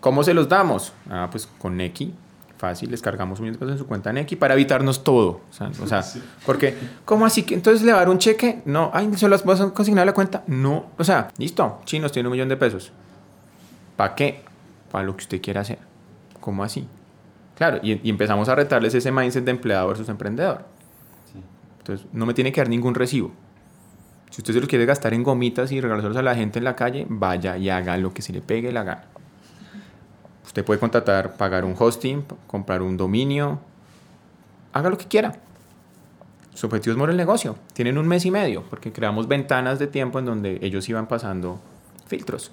[0.01, 0.93] ¿Cómo se los damos?
[1.09, 2.13] Ah, pues con Neki.
[2.59, 5.41] Fácil, les cargamos un millón de pesos en su cuenta Neki para evitarnos todo.
[5.49, 6.23] O sea, o sea sí.
[6.45, 6.77] porque,
[7.07, 8.61] ¿cómo así que entonces le va a dar un cheque?
[8.67, 10.45] No, ay, ¿se las vas a consignar a la cuenta?
[10.47, 12.93] No, o sea, listo, chinos tiene un millón de pesos.
[13.97, 14.43] ¿Para qué?
[14.91, 15.79] Para lo que usted quiera hacer.
[16.43, 16.87] ¿Cómo así?
[17.57, 20.67] Claro, y, y empezamos a retarles ese mindset de empleado versus emprendedor.
[21.79, 23.31] Entonces, no me tiene que dar ningún recibo.
[24.31, 26.75] Si usted se lo quiere gastar en gomitas y regalárselos a la gente en la
[26.75, 29.05] calle, vaya y haga lo que se le pegue la gana.
[30.45, 33.61] Usted puede contratar, pagar un hosting, comprar un dominio,
[34.73, 35.35] haga lo que quiera.
[36.55, 37.57] Su objetivo es morir el negocio.
[37.73, 41.61] Tienen un mes y medio, porque creamos ventanas de tiempo en donde ellos iban pasando
[42.07, 42.51] filtros.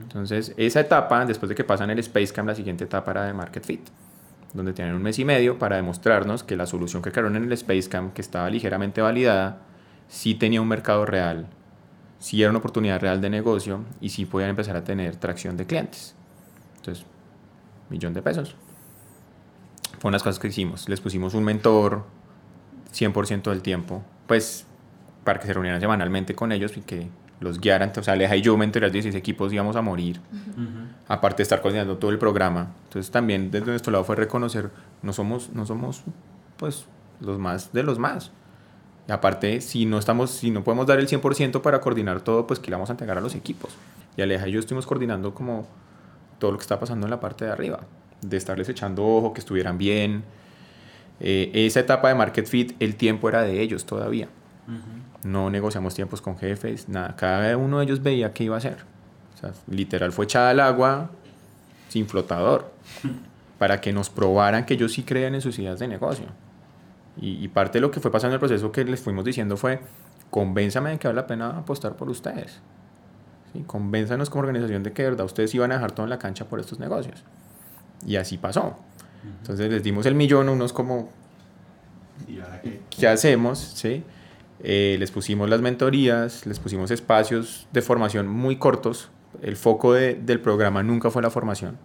[0.00, 3.64] Entonces, esa etapa, después de que pasan el Spacecam, la siguiente etapa era de Market
[3.64, 3.88] Fit,
[4.54, 7.56] donde tienen un mes y medio para demostrarnos que la solución que crearon en el
[7.56, 9.58] Spacecam, que estaba ligeramente validada,
[10.08, 11.46] sí tenía un mercado real,
[12.18, 15.66] sí era una oportunidad real de negocio y sí podían empezar a tener tracción de
[15.66, 16.14] clientes.
[16.76, 17.04] Entonces,
[17.90, 18.54] millón de pesos.
[19.98, 20.88] Fue unas cosas que hicimos.
[20.88, 22.04] Les pusimos un mentor
[22.92, 24.66] 100% del tiempo, pues
[25.24, 27.08] para que se reunieran semanalmente con ellos y que
[27.40, 27.92] los guiaran.
[27.96, 30.20] O sea, Aleja y yo, me enteré de 16 equipos, íbamos a morir.
[31.08, 32.72] Aparte de estar coordinando todo el programa.
[32.84, 34.70] Entonces, también desde nuestro lado fue reconocer,
[35.02, 36.02] no somos, no somos
[36.56, 36.86] pues,
[37.20, 38.30] los más de los más.
[39.08, 42.58] Y aparte, si no, estamos, si no podemos dar el 100% para coordinar todo, pues
[42.58, 43.70] que le vamos a entregar a los equipos.
[44.16, 45.66] Y Aleja y yo estuvimos coordinando como
[46.38, 47.80] todo lo que está pasando en la parte de arriba,
[48.20, 50.24] de estarles echando ojo, que estuvieran bien.
[51.20, 54.28] Eh, esa etapa de Market Fit, el tiempo era de ellos todavía.
[55.26, 57.16] No negociamos tiempos con jefes, nada.
[57.16, 58.76] Cada uno de ellos veía qué iba a hacer.
[59.34, 61.10] O sea, literal fue echada al agua
[61.88, 62.70] sin flotador
[63.58, 66.26] para que nos probaran que ellos sí creían en sus ideas de negocio.
[67.20, 69.56] Y, y, parte de lo que fue pasando en el proceso que les fuimos diciendo
[69.56, 69.80] fue,
[70.30, 72.60] convénzame de que vale la pena apostar por ustedes.
[73.52, 73.64] ¿Sí?
[73.66, 76.44] Convénzanos como organización de que de verdad ustedes iban a dejar todo en la cancha
[76.44, 77.24] por estos negocios.
[78.06, 78.76] Y así pasó.
[79.40, 81.10] Entonces les dimos el millón, unos como,
[82.28, 82.80] ¿Y ahora qué?
[82.90, 83.58] ¿qué hacemos?
[83.58, 84.04] ¿Sí?
[84.62, 89.10] Eh, les pusimos las mentorías, les pusimos espacios de formación muy cortos.
[89.42, 91.76] El foco de, del programa nunca fue la formación,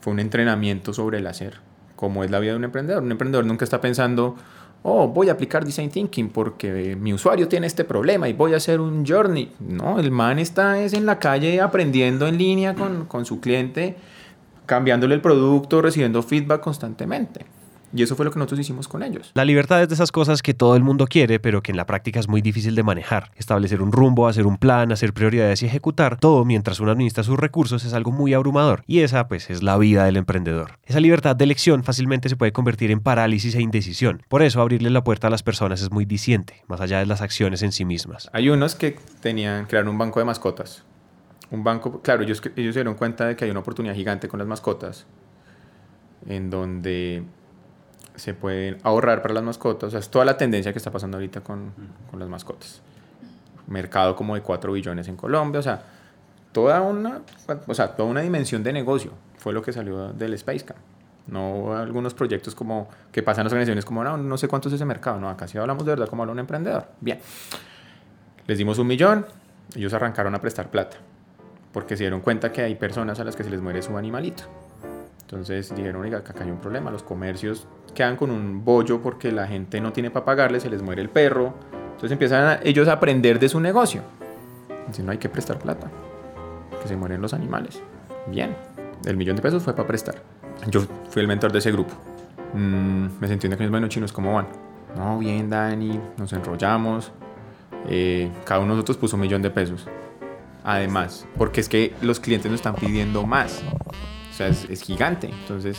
[0.00, 1.54] fue un entrenamiento sobre el hacer,
[1.96, 3.02] como es la vida de un emprendedor.
[3.02, 4.36] Un emprendedor nunca está pensando,
[4.84, 8.58] oh, voy a aplicar Design Thinking porque mi usuario tiene este problema y voy a
[8.58, 9.50] hacer un journey.
[9.58, 13.96] No, el man está es en la calle aprendiendo en línea con, con su cliente,
[14.66, 17.46] cambiándole el producto, recibiendo feedback constantemente.
[17.94, 19.30] Y eso fue lo que nosotros hicimos con ellos.
[19.34, 21.86] La libertad es de esas cosas que todo el mundo quiere, pero que en la
[21.86, 23.30] práctica es muy difícil de manejar.
[23.36, 27.38] Establecer un rumbo, hacer un plan, hacer prioridades y ejecutar todo mientras uno administra sus
[27.38, 28.82] recursos es algo muy abrumador.
[28.88, 30.78] Y esa, pues, es la vida del emprendedor.
[30.84, 34.22] Esa libertad de elección fácilmente se puede convertir en parálisis e indecisión.
[34.28, 37.22] Por eso, abrirle la puerta a las personas es muy diciente, más allá de las
[37.22, 38.28] acciones en sí mismas.
[38.32, 40.84] Hay unos que tenían, crearon un banco de mascotas.
[41.52, 44.38] Un banco, claro, ellos, ellos se dieron cuenta de que hay una oportunidad gigante con
[44.38, 45.06] las mascotas,
[46.26, 47.22] en donde
[48.14, 49.88] se pueden ahorrar para las mascotas.
[49.88, 51.72] O sea, es toda la tendencia que está pasando ahorita con,
[52.10, 52.80] con las mascotas.
[53.66, 55.82] Mercado como de 4 billones en Colombia, o sea,
[56.52, 57.22] toda una,
[57.66, 60.76] o sea, toda una dimensión de negocio fue lo que salió del Spacecam.
[61.26, 64.84] No algunos proyectos como que pasan las organizaciones como, no, no sé cuánto es ese
[64.84, 65.18] mercado.
[65.18, 66.86] No, acá sí hablamos de verdad como habla un emprendedor.
[67.00, 67.18] Bien.
[68.46, 69.26] Les dimos un millón,
[69.74, 70.98] ellos arrancaron a prestar plata.
[71.72, 74.44] Porque se dieron cuenta que hay personas a las que se les muere su animalito.
[75.34, 76.92] Entonces dijeron, oiga, acá hay un problema.
[76.92, 80.80] Los comercios quedan con un bollo porque la gente no tiene para pagarle, se les
[80.80, 81.54] muere el perro.
[81.72, 84.02] Entonces empiezan a, ellos a aprender de su negocio.
[84.86, 85.90] Dicen, no hay que prestar plata,
[86.80, 87.82] que se mueren los animales.
[88.28, 88.54] Bien,
[89.06, 90.14] el millón de pesos fue para prestar.
[90.68, 91.94] Yo fui el mentor de ese grupo.
[92.52, 94.46] Mm, me sentí en aquellos bueno chinos, ¿cómo van?
[94.96, 97.10] No, bien, Dani, nos enrollamos.
[97.88, 99.88] Eh, cada uno de nosotros puso un millón de pesos.
[100.62, 103.64] Además, porque es que los clientes nos están pidiendo más.
[104.34, 105.28] O sea, es, es gigante.
[105.28, 105.78] Entonces,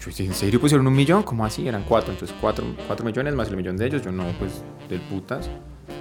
[0.00, 1.22] yo dije, ¿en serio pusieron un millón?
[1.24, 1.68] ¿Cómo así?
[1.68, 2.10] Eran cuatro.
[2.10, 4.02] Entonces, cuatro, cuatro millones más el millón de ellos.
[4.02, 5.50] Yo no, pues, del putas.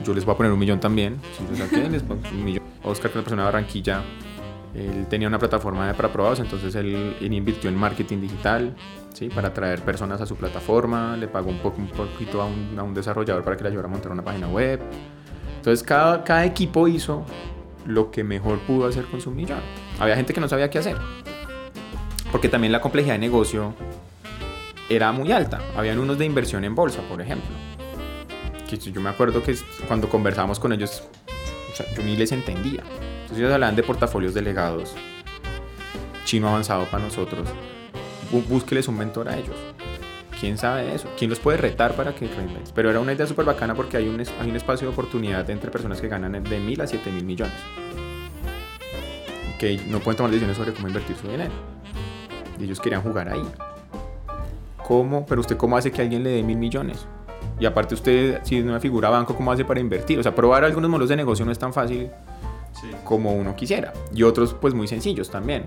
[0.06, 1.20] Yo les voy a poner un millón también.
[1.92, 2.64] Les pongo un millón.
[2.84, 4.02] Oscar, que es una persona de Barranquilla,
[4.74, 8.74] él tenía una plataforma para probados, entonces él, él, invirtió en marketing digital,
[9.14, 9.28] ¿sí?
[9.28, 12.84] Para atraer personas a su plataforma, le pagó un, poco, un poquito a un, a
[12.84, 14.80] un desarrollador para que le ayudara a montar una página web.
[15.58, 17.24] Entonces, cada, cada equipo hizo
[17.86, 19.60] lo que mejor pudo hacer con su millón.
[20.00, 20.98] Había gente que no sabía qué hacer.
[22.32, 23.74] Porque también la complejidad de negocio
[24.90, 25.62] era muy alta.
[25.76, 27.50] Habían unos de inversión en bolsa, por ejemplo.
[28.72, 29.54] Yo me acuerdo que
[29.86, 31.04] cuando conversábamos con ellos,
[31.96, 32.82] yo ni les entendía.
[32.82, 34.94] Entonces ellos hablaban de portafolios delegados,
[36.24, 37.50] chino avanzado para nosotros.
[38.48, 39.58] Búsqueles un mentor a ellos.
[40.40, 41.10] ¿Quién sabe eso?
[41.18, 42.72] ¿Quién los puede retar para que reinventes?
[42.72, 45.70] Pero era una idea súper bacana porque hay un, hay un espacio de oportunidad entre
[45.70, 47.58] personas que ganan de mil a siete mil millones.
[49.60, 51.52] Que no pueden tomar decisiones sobre cómo invertir su dinero.
[52.62, 53.44] Y ellos querían jugar ahí.
[54.88, 55.26] ¿Cómo?
[55.26, 57.08] Pero usted cómo hace que alguien le dé mil millones?
[57.60, 60.20] Y aparte usted, si es una figura banco, ¿cómo hace para invertir?
[60.20, 62.12] O sea, probar algunos modelos de negocio no es tan fácil
[63.04, 63.94] como uno quisiera.
[64.14, 65.66] Y otros pues muy sencillos también.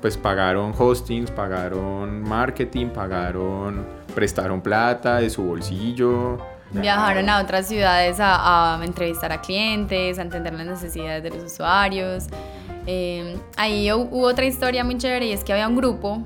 [0.00, 6.38] Pues pagaron hostings, pagaron marketing, pagaron, prestaron plata de su bolsillo.
[6.72, 11.44] Viajaron a otras ciudades a, a entrevistar a clientes, a entender las necesidades de los
[11.44, 12.26] usuarios.
[12.86, 16.24] Eh, ahí hubo otra historia muy chévere y es que había un grupo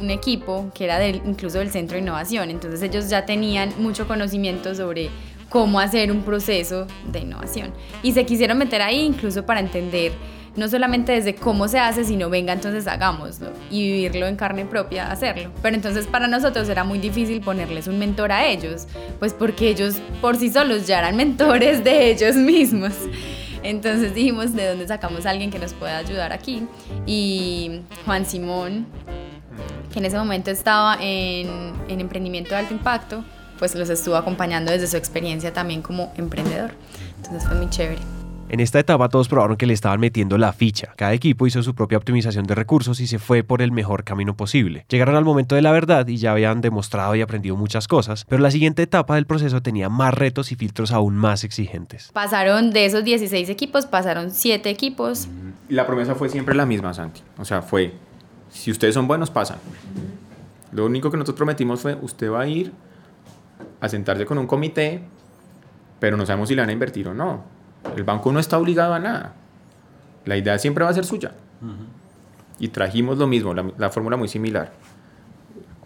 [0.00, 4.06] un equipo que era del, incluso del centro de innovación, entonces ellos ya tenían mucho
[4.06, 5.10] conocimiento sobre
[5.48, 10.12] cómo hacer un proceso de innovación y se quisieron meter ahí incluso para entender
[10.56, 15.10] no solamente desde cómo se hace, sino venga entonces hagámoslo y vivirlo en carne propia,
[15.10, 15.50] hacerlo.
[15.60, 18.86] Pero entonces para nosotros era muy difícil ponerles un mentor a ellos,
[19.18, 22.92] pues porque ellos por sí solos ya eran mentores de ellos mismos.
[23.66, 26.68] Entonces dijimos, ¿de dónde sacamos a alguien que nos pueda ayudar aquí?
[27.04, 28.86] Y Juan Simón,
[29.92, 33.24] que en ese momento estaba en, en emprendimiento de alto impacto,
[33.58, 36.70] pues los estuvo acompañando desde su experiencia también como emprendedor.
[37.16, 38.15] Entonces fue muy chévere.
[38.56, 40.94] En esta etapa todos probaron que le estaban metiendo la ficha.
[40.96, 44.34] Cada equipo hizo su propia optimización de recursos y se fue por el mejor camino
[44.34, 44.86] posible.
[44.88, 48.40] Llegaron al momento de la verdad y ya habían demostrado y aprendido muchas cosas, pero
[48.40, 52.08] la siguiente etapa del proceso tenía más retos y filtros aún más exigentes.
[52.14, 55.28] Pasaron de esos 16 equipos, pasaron 7 equipos.
[55.68, 57.20] La promesa fue siempre la misma, Santi.
[57.36, 57.92] O sea, fue,
[58.48, 59.58] si ustedes son buenos, pasan.
[60.72, 62.72] Lo único que nosotros prometimos fue, usted va a ir
[63.82, 65.02] a sentarse con un comité,
[66.00, 67.55] pero no sabemos si le van a invertir o no
[67.94, 69.34] el banco no está obligado a nada.
[70.24, 71.32] La idea siempre va a ser suya.
[72.58, 74.72] Y trajimos lo mismo, la, fórmula muy similar.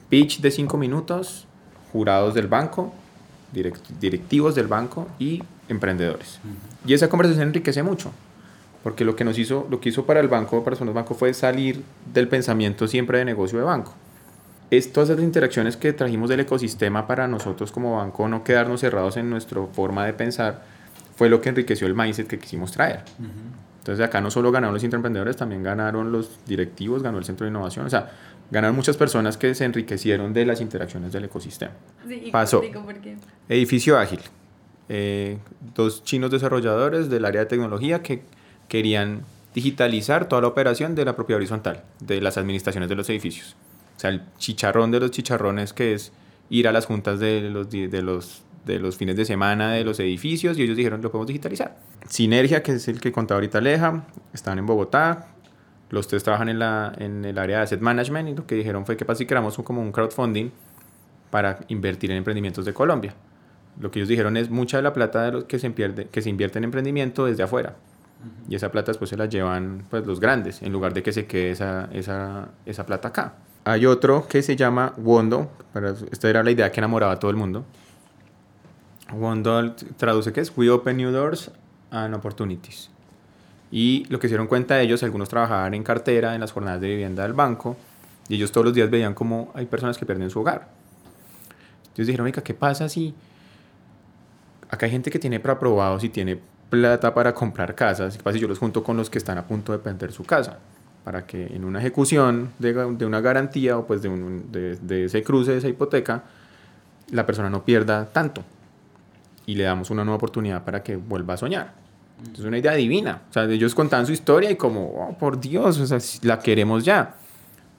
[0.09, 1.47] Pitch de cinco minutos,
[1.93, 2.93] jurados del banco,
[3.53, 6.41] directivos del banco y emprendedores.
[6.87, 8.13] Y esa conversación enriquece mucho,
[8.83, 11.35] porque lo que nos hizo, lo que hizo para el banco, para los bancos, fue
[11.35, 11.83] salir
[12.13, 13.95] del pensamiento siempre de negocio de banco.
[14.71, 19.29] Estas las interacciones que trajimos del ecosistema para nosotros como banco, no quedarnos cerrados en
[19.29, 20.63] nuestra forma de pensar,
[21.21, 23.05] fue lo que enriqueció el mindset que quisimos traer.
[23.81, 27.51] Entonces acá no solo ganaron los emprendedores, también ganaron los directivos, ganó el centro de
[27.51, 28.11] innovación, o sea,
[28.51, 31.73] ganaron muchas personas que se enriquecieron de las interacciones del ecosistema.
[32.09, 32.63] Sí, Pasó.
[32.63, 33.19] ¿por qué?
[33.51, 34.21] Edificio ágil.
[34.89, 35.37] Eh,
[35.75, 38.23] dos chinos desarrolladores del área de tecnología que
[38.69, 39.21] querían
[39.55, 43.57] digitalizar toda la operación de la propiedad horizontal, de las administraciones de los edificios.
[43.99, 46.13] O sea, el chicharrón de los chicharrones que es
[46.49, 49.99] ir a las juntas de los, de los de los fines de semana de los
[50.01, 51.77] edificios y ellos dijeron lo podemos digitalizar.
[52.09, 55.29] Sinergia, que es el que contaba ahorita Aleja, están en Bogotá,
[55.91, 58.87] los tres trabajan en, la, en el área de asset management y lo que dijeron
[58.87, 60.51] fue que pasa si creamos como un crowdfunding
[61.31, 63.15] para invertir en emprendimientos de Colombia.
[63.79, 66.23] Lo que ellos dijeron es mucha de la plata de los que se, pierde, que
[66.23, 67.77] se invierte en emprendimiento desde afuera.
[68.49, 71.27] Y esa plata después se la llevan pues, los grandes, en lugar de que se
[71.27, 73.35] quede esa, esa, esa plata acá.
[73.65, 75.51] Hay otro que se llama Wondo,
[76.11, 77.65] esta era la idea que enamoraba a todo el mundo,
[79.13, 81.51] Wondol traduce que es We Open New Doors
[81.91, 82.91] and Opportunities.
[83.71, 86.81] Y lo que se dieron cuenta de ellos, algunos trabajaban en cartera, en las jornadas
[86.81, 87.77] de vivienda del banco,
[88.29, 90.69] y ellos todos los días veían como hay personas que pierden su hogar.
[91.95, 93.15] Ellos dijeron, oiga, ¿qué pasa si
[94.69, 98.17] acá hay gente que tiene preaprobados y tiene plata para comprar casas?
[98.17, 100.25] ¿Qué pasa si yo los junto con los que están a punto de perder su
[100.25, 100.59] casa?
[101.05, 105.05] Para que en una ejecución de, de una garantía o pues de, un, de, de
[105.07, 106.25] ese cruce, de esa hipoteca,
[107.11, 108.45] la persona no pierda tanto
[109.51, 111.75] y le damos una nueva oportunidad para que vuelva a soñar.
[112.33, 113.23] Es una idea divina.
[113.29, 116.85] O sea, ellos contaban su historia y como, oh, por Dios, o sea, la queremos
[116.85, 117.17] ya.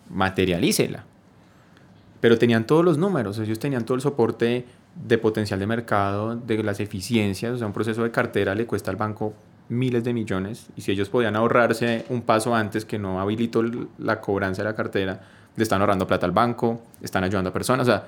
[0.10, 1.05] Materialícela.
[2.19, 6.62] Pero tenían todos los números, ellos tenían todo el soporte de potencial de mercado, de
[6.62, 7.53] las eficiencias.
[7.53, 9.34] O sea, un proceso de cartera le cuesta al banco
[9.69, 10.67] miles de millones.
[10.75, 13.63] Y si ellos podían ahorrarse un paso antes que no habilitó
[13.97, 15.21] la cobranza de la cartera,
[15.55, 17.88] le están ahorrando plata al banco, están ayudando a personas.
[17.88, 18.03] O sea,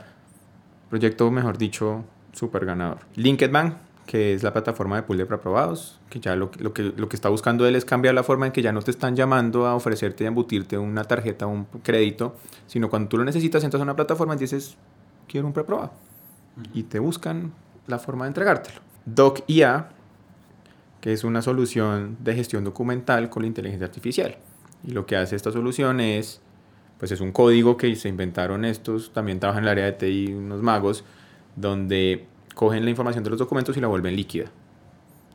[0.89, 3.00] proyecto, mejor dicho, súper ganador.
[3.15, 7.08] LinkedBank, que es la plataforma de pool de preaprobados, que ya lo, lo, que, lo
[7.08, 9.65] que está buscando él es cambiar la forma en que ya no te están llamando
[9.65, 12.36] a ofrecerte y a embutirte una tarjeta o un crédito,
[12.67, 14.76] sino cuando tú lo necesitas entras a una plataforma y dices,
[15.28, 15.93] quiero un preaprobado.
[16.74, 17.54] Y te buscan
[17.88, 18.82] la forma de entregártelo.
[19.06, 19.89] DocIA,
[21.02, 24.38] que es una solución de gestión documental con la inteligencia artificial.
[24.86, 26.41] Y lo que hace esta solución es,
[26.98, 30.34] pues es un código que se inventaron estos, también trabajan en el área de TI
[30.34, 31.03] unos magos,
[31.55, 34.45] donde cogen la información de los documentos y la vuelven líquida.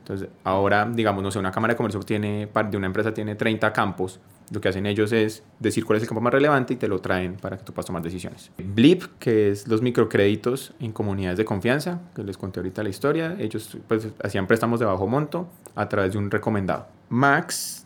[0.09, 3.73] Entonces, ahora, digamos, no sé, una cámara de comercio tiene, de una empresa tiene 30
[3.75, 4.19] campos.
[4.51, 6.99] Lo que hacen ellos es decir cuál es el campo más relevante y te lo
[7.01, 8.51] traen para que tú puedas tomar decisiones.
[8.57, 13.37] Blip, que es los microcréditos en comunidades de confianza, que les conté ahorita la historia.
[13.39, 16.87] Ellos pues hacían préstamos de bajo monto a través de un recomendado.
[17.11, 17.85] Max,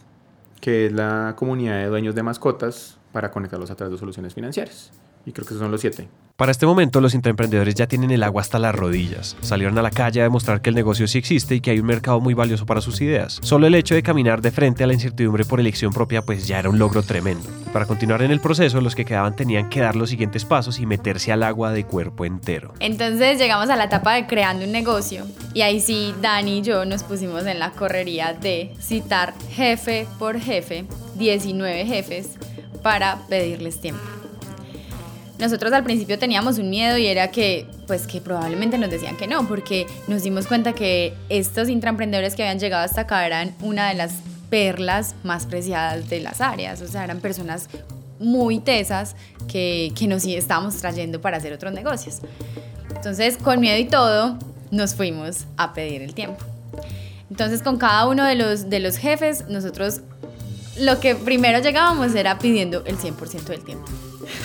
[0.60, 4.92] que es la comunidad de dueños de mascotas para conectarlos a través de soluciones financieras.
[5.26, 6.08] Y creo que esos son los siete.
[6.36, 9.36] Para este momento, los intraemprendedores ya tienen el agua hasta las rodillas.
[9.42, 11.86] Salieron a la calle a demostrar que el negocio sí existe y que hay un
[11.86, 13.38] mercado muy valioso para sus ideas.
[13.42, 16.58] Solo el hecho de caminar de frente a la incertidumbre por elección propia pues ya
[16.58, 17.48] era un logro tremendo.
[17.72, 20.86] Para continuar en el proceso, los que quedaban tenían que dar los siguientes pasos y
[20.86, 22.72] meterse al agua de cuerpo entero.
[22.80, 26.84] Entonces llegamos a la etapa de creando un negocio y ahí sí Dani y yo
[26.84, 32.30] nos pusimos en la correría de citar jefe por jefe, 19 jefes,
[32.82, 34.21] para pedirles tiempo
[35.42, 39.26] nosotros al principio teníamos un miedo y era que, pues que probablemente nos decían que
[39.26, 43.88] no, porque nos dimos cuenta que estos intraemprendedores que habían llegado hasta acá eran una
[43.88, 44.14] de las
[44.50, 47.68] perlas más preciadas de las áreas, o sea, eran personas
[48.20, 49.16] muy tesas
[49.48, 52.18] que, que nos estábamos trayendo para hacer otros negocios.
[52.94, 54.38] Entonces, con miedo y todo,
[54.70, 56.44] nos fuimos a pedir el tiempo.
[57.30, 60.02] Entonces, con cada uno de los, de los jefes, nosotros
[60.78, 63.90] lo que primero llegábamos era pidiendo el 100% del tiempo.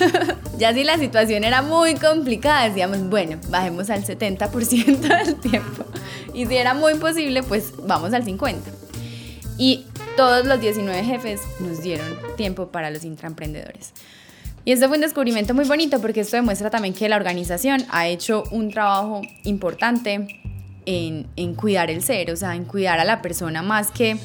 [0.58, 5.84] ya si la situación era muy complicada, decíamos, bueno, bajemos al 70% del tiempo.
[6.34, 8.56] Y si era muy posible, pues vamos al 50%.
[9.56, 12.06] Y todos los 19 jefes nos dieron
[12.36, 13.92] tiempo para los intraemprendedores.
[14.64, 18.06] Y esto fue un descubrimiento muy bonito porque esto demuestra también que la organización ha
[18.06, 20.40] hecho un trabajo importante
[20.86, 24.18] en, en cuidar el ser, o sea, en cuidar a la persona más que...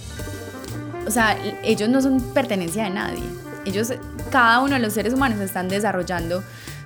[1.08, 3.24] O sea, ellos no son pertenencia de nadie.
[3.66, 3.94] Ellos
[4.32, 6.44] cada uno de los seres humanos están desarrollando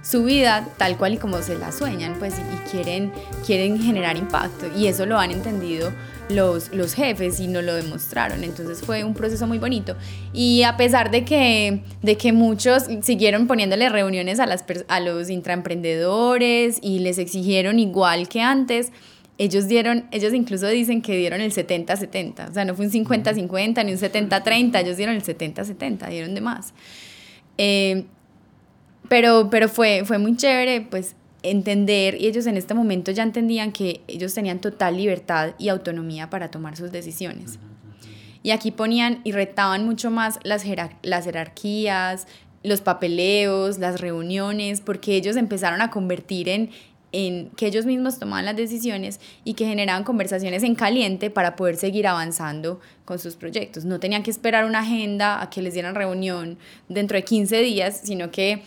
[0.09, 3.11] su vida tal cual y como se la sueñan, pues, y quieren,
[3.45, 4.67] quieren generar impacto.
[4.77, 5.91] Y eso lo han entendido
[6.29, 8.43] los, los jefes y nos lo demostraron.
[8.43, 9.97] Entonces fue un proceso muy bonito.
[10.31, 15.29] Y a pesar de que, de que muchos siguieron poniéndole reuniones a, las, a los
[15.29, 18.93] intraemprendedores y les exigieron igual que antes,
[19.37, 23.85] ellos dieron, ellos incluso dicen que dieron el 70-70, o sea, no fue un 50-50
[23.85, 26.73] ni un 70-30, ellos dieron el 70-70, dieron de más.
[27.57, 28.05] Eh,
[29.09, 33.71] pero pero fue, fue muy chévere, pues, entender, y ellos en este momento ya entendían
[33.71, 37.59] que ellos tenían total libertad y autonomía para tomar sus decisiones.
[38.43, 40.65] Y aquí ponían y retaban mucho más las,
[41.03, 42.27] las jerarquías,
[42.63, 46.69] los papeleos, las reuniones, porque ellos empezaron a convertir en,
[47.11, 51.77] en que ellos mismos tomaban las decisiones y que generaban conversaciones en caliente para poder
[51.77, 53.85] seguir avanzando con sus proyectos.
[53.85, 56.57] No tenían que esperar una agenda a que les dieran reunión
[56.89, 58.61] dentro de 15 días, sino que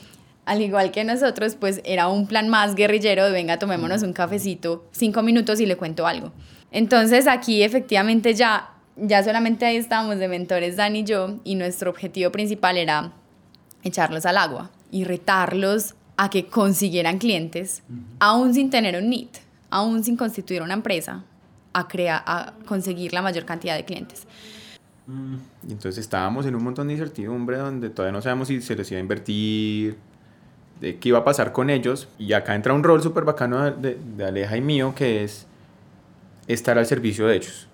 [0.46, 4.84] al igual que nosotros, pues era un plan más guerrillero de venga, tomémonos un cafecito,
[4.90, 6.32] cinco minutos y le cuento algo.
[6.72, 11.90] Entonces aquí efectivamente ya, ya solamente ahí estábamos de mentores Dani y yo y nuestro
[11.90, 13.12] objetivo principal era
[13.82, 17.82] echarlos al agua y retarlos a que consiguieran clientes,
[18.18, 19.38] aún sin tener un NIT,
[19.70, 21.24] aún sin constituir una empresa,
[21.72, 24.26] a, crear, a conseguir la mayor cantidad de clientes.
[25.06, 25.36] Mm.
[25.70, 28.98] Entonces estábamos en un montón de incertidumbre donde todavía no sabemos si se les iba
[28.98, 29.96] a invertir,
[30.78, 32.06] de qué iba a pasar con ellos.
[32.18, 35.46] Y acá entra un rol súper bacano de, de, Aleja y mío, que es
[36.48, 37.66] estar al servicio de ellos.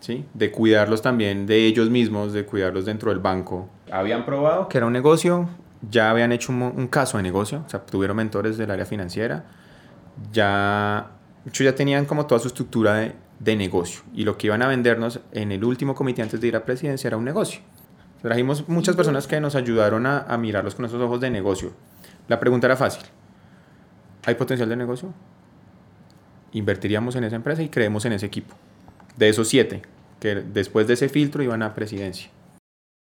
[0.00, 0.26] ¿Sí?
[0.34, 3.70] De cuidarlos también de ellos mismos, de cuidarlos dentro del banco.
[3.90, 5.48] Habían probado que era un negocio,
[5.90, 9.44] ya habían hecho un, caso de negocio, o sea, tuvieron mentores del área financiera,
[10.32, 11.10] ya,
[11.44, 15.20] ya tenían como toda su estructura de, de, negocio y lo que iban a vendernos
[15.32, 17.60] en el último comité antes de ir a presidencia era un negocio.
[18.20, 21.72] Trajimos muchas personas que nos ayudaron a, a mirarlos con esos ojos de negocio.
[22.28, 23.02] La pregunta era fácil.
[24.24, 25.12] ¿Hay potencial de negocio?
[26.52, 28.54] Invertiríamos en esa empresa y creemos en ese equipo.
[29.16, 29.82] De esos siete,
[30.20, 32.30] que después de ese filtro iban a presidencia.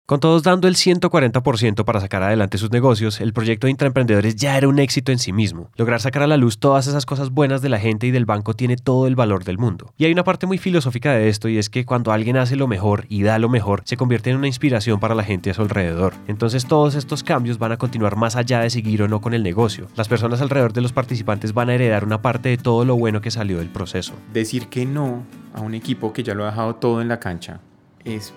[0.05, 4.57] Con todos dando el 140% para sacar adelante sus negocios, el proyecto de intraemprendedores ya
[4.57, 5.71] era un éxito en sí mismo.
[5.77, 8.53] Lograr sacar a la luz todas esas cosas buenas de la gente y del banco
[8.53, 9.93] tiene todo el valor del mundo.
[9.97, 12.67] Y hay una parte muy filosófica de esto y es que cuando alguien hace lo
[12.67, 15.61] mejor y da lo mejor, se convierte en una inspiración para la gente a su
[15.61, 16.15] alrededor.
[16.27, 19.41] Entonces todos estos cambios van a continuar más allá de seguir o no con el
[19.41, 19.87] negocio.
[19.95, 23.21] Las personas alrededor de los participantes van a heredar una parte de todo lo bueno
[23.21, 24.11] que salió del proceso.
[24.33, 25.23] Decir que no
[25.53, 27.61] a un equipo que ya lo ha dejado todo en la cancha
[28.03, 28.33] es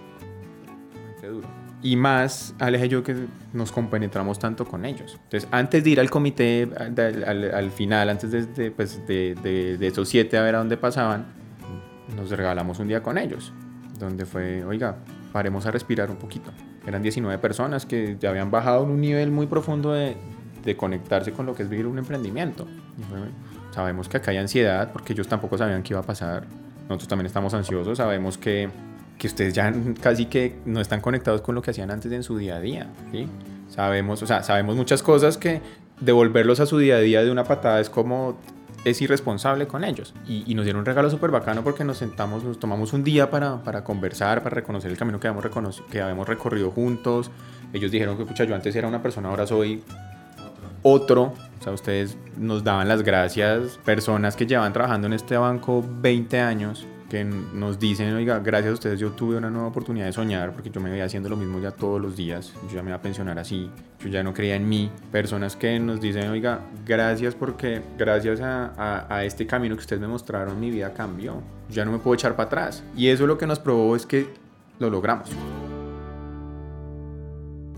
[1.82, 3.14] y más Aleja y yo que
[3.52, 5.18] nos compenetramos tanto con ellos.
[5.24, 9.86] Entonces, antes de ir al comité, al, al, final, antes de, pues de, de, de,
[9.86, 11.26] esos siete a ver a dónde pasaban,
[12.16, 13.52] nos regalamos un día con ellos,
[13.98, 14.96] donde fue, oiga,
[15.32, 16.50] paremos a respirar un poquito.
[16.86, 20.16] Eran 19 personas que ya habían bajado en un nivel muy profundo de,
[20.64, 22.66] de conectarse con lo que es vivir un emprendimiento.
[22.98, 23.18] Y fue,
[23.72, 26.46] sabemos que acá hay ansiedad porque ellos tampoco sabían qué iba a pasar.
[26.88, 28.70] Nosotros también estamos ansiosos, sabemos que
[29.18, 32.36] que ustedes ya casi que no están conectados con lo que hacían antes en su
[32.36, 32.86] día a día.
[33.12, 33.28] ¿sí?
[33.68, 35.60] Sabemos, o sea, sabemos muchas cosas que
[36.00, 38.38] devolverlos a su día a día de una patada es como
[38.86, 40.14] es irresponsable con ellos.
[40.28, 43.62] Y, nos dieron un regalo súper bacano porque nos sentamos, nos tomamos un día para,
[43.64, 47.32] para conversar, para reconocer el camino que habíamos, que habíamos recorrido juntos.
[47.72, 49.82] Ellos dijeron que, pucha, yo antes era una persona, ahora soy
[50.82, 51.34] otro.
[51.58, 56.38] O sea, ustedes nos daban las gracias, personas que llevan trabajando en este banco 20
[56.38, 60.52] años, que nos dicen, oiga, gracias a ustedes yo tuve una nueva oportunidad de soñar,
[60.52, 62.96] porque yo me veía haciendo lo mismo ya todos los días, yo ya me iba
[62.96, 64.90] a pensionar así, yo ya no creía en mí.
[65.12, 70.08] Personas que nos dicen, oiga, gracias porque gracias a, a, este camino que ustedes me
[70.08, 72.82] mostraron, mi vida cambió, ya no me puedo echar para atrás.
[72.96, 74.26] Y eso lo que nos probó es que
[74.78, 75.30] lo logramos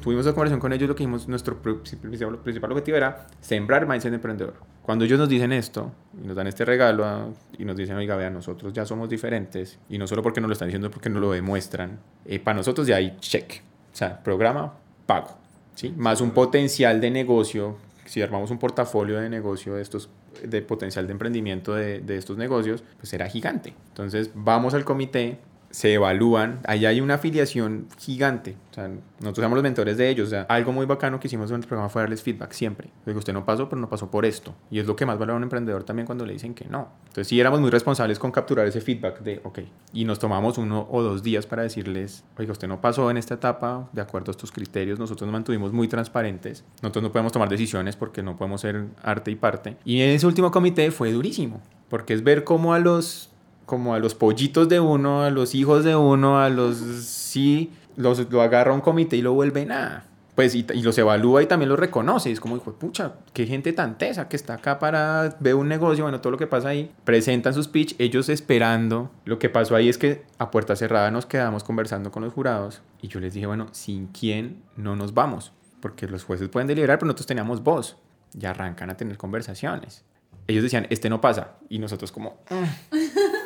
[0.01, 4.13] tuvimos la conversación con ellos, lo que dijimos, nuestro principal, principal objetivo era sembrar mindset
[4.13, 4.55] emprendedor.
[4.83, 5.93] Cuando ellos nos dicen esto,
[6.23, 7.29] y nos dan este regalo, ah,
[7.59, 10.53] y nos dicen, oiga, vean, nosotros ya somos diferentes, y no solo porque nos lo
[10.53, 13.63] están diciendo, porque nos lo demuestran, eh, para nosotros ya hay check.
[13.93, 14.75] O sea, programa,
[15.07, 15.37] pago.
[15.75, 15.93] ¿sí?
[15.97, 17.77] Más un potencial de negocio,
[18.07, 20.09] si armamos un portafolio de negocio de estos
[20.43, 23.75] de potencial de emprendimiento de, de estos negocios, pues era gigante.
[23.89, 25.39] Entonces vamos al comité,
[25.71, 28.89] se evalúan, ahí hay una afiliación gigante, o sea,
[29.21, 31.89] nosotros somos los mentores de ellos, o algo muy bacano que hicimos durante el programa
[31.91, 34.87] fue darles feedback siempre, que usted no pasó, pero no pasó por esto, y es
[34.87, 36.89] lo que más valora un emprendedor también cuando le dicen que no.
[37.09, 39.61] Entonces sí éramos muy responsables con capturar ese feedback de, ok,
[39.93, 43.35] y nos tomamos uno o dos días para decirles, oiga, usted no pasó en esta
[43.35, 47.49] etapa de acuerdo a estos criterios, nosotros nos mantuvimos muy transparentes, nosotros no podemos tomar
[47.49, 51.61] decisiones porque no podemos ser arte y parte, y en ese último comité fue durísimo,
[51.91, 53.31] porque es ver cómo a los
[53.69, 58.33] como a los pollitos de uno, a los hijos de uno, a los sí, los,
[58.33, 60.07] lo agarra un comité y lo vuelve nada.
[60.35, 62.33] Pues y, y, los evalúa y también los reconoce.
[62.33, 66.05] Es como, hijo, pucha, qué gente tan tesa que está acá para ver un negocio,
[66.05, 66.91] bueno, todo lo que pasa ahí.
[67.05, 69.11] Presentan sus pitch, ellos esperando.
[69.27, 72.81] Lo que pasó ahí es que a puerta cerrada nos quedamos conversando con los jurados
[73.03, 75.53] y yo les dije, bueno, sin quién no nos vamos,
[75.83, 77.99] porque los jueces pueden deliberar, pero nosotros teníamos voz.
[78.33, 80.07] Y arrancan a tener conversaciones.
[80.47, 81.57] Ellos decían, este no pasa.
[81.69, 82.39] Y nosotros como...
[82.49, 83.38] Mm"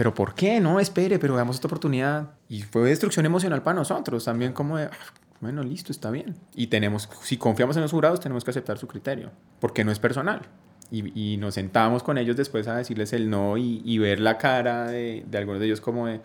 [0.00, 0.60] pero ¿por qué?
[0.60, 2.30] No, espere, pero veamos esta oportunidad.
[2.48, 4.90] Y fue destrucción emocional para nosotros, también como de, ah,
[5.42, 6.36] bueno, listo, está bien.
[6.54, 9.30] Y tenemos, si confiamos en los jurados, tenemos que aceptar su criterio,
[9.60, 10.40] porque no es personal.
[10.90, 14.38] Y, y nos sentamos con ellos después a decirles el no y, y ver la
[14.38, 16.22] cara de, de, algunos de ellos como de...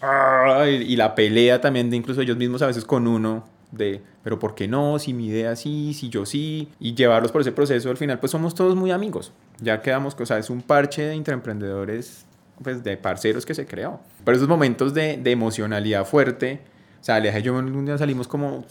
[0.00, 4.00] Ah", y, y, la pelea también de incluso ellos mismos a veces con uno de,
[4.22, 4.98] pero ¿por qué no?
[4.98, 8.32] Si mi idea sí, si yo sí, y llevarlos por ese proceso, al final pues
[8.32, 9.32] somos todos muy amigos.
[9.60, 12.24] Ya quedamos, o sea, es un parche de intraemprendedores
[12.62, 14.00] pues, de parceros que se creó.
[14.24, 16.60] Pero esos momentos de, de emocionalidad fuerte,
[17.00, 18.64] o sea, Aleja y yo un día salimos como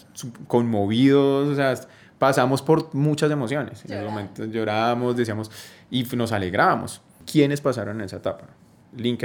[0.48, 1.76] conmovidos, o sea,
[2.18, 3.84] pasamos por muchas emociones.
[3.86, 5.52] En esos momentos llorábamos, decíamos,
[5.92, 7.02] y nos alegrábamos.
[7.30, 8.46] ¿Quiénes pasaron en esa etapa?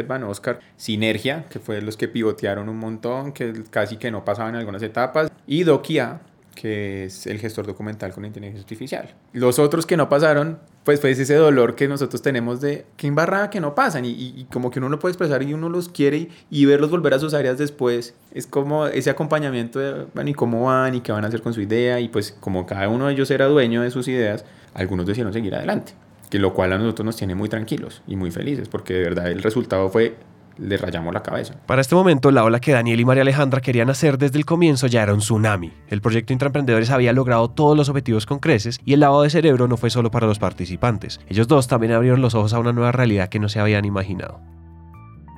[0.07, 4.55] Van Oscar, Sinergia, que fue los que pivotearon un montón, que casi que no pasaban
[4.55, 6.21] en algunas etapas, y Dokia,
[6.55, 9.15] que es el gestor documental con inteligencia artificial.
[9.33, 13.51] Los otros que no pasaron, pues fue ese dolor que nosotros tenemos de que embarrada
[13.51, 16.17] que no pasan y, y, como que uno lo puede expresar y uno los quiere
[16.17, 18.15] y, y, verlos volver a sus áreas después.
[18.33, 21.53] Es como ese acompañamiento de, bueno, y cómo van y qué van a hacer con
[21.53, 25.05] su idea y pues como cada uno de ellos era dueño de sus ideas, algunos
[25.05, 25.93] decidieron seguir adelante.
[26.31, 29.31] Que lo cual a nosotros nos tiene muy tranquilos y muy felices porque de verdad
[29.31, 30.17] el resultado fue
[30.59, 31.55] le rayamos la cabeza.
[31.67, 34.87] Para este momento, la ola que Daniel y María Alejandra querían hacer desde el comienzo
[34.87, 35.73] ya era un tsunami.
[35.89, 39.69] El proyecto Intraemprendedores había logrado todos los objetivos con creces y el lavado de cerebro
[39.69, 41.21] no fue solo para los participantes.
[41.29, 44.41] Ellos dos también abrieron los ojos a una nueva realidad que no se habían imaginado.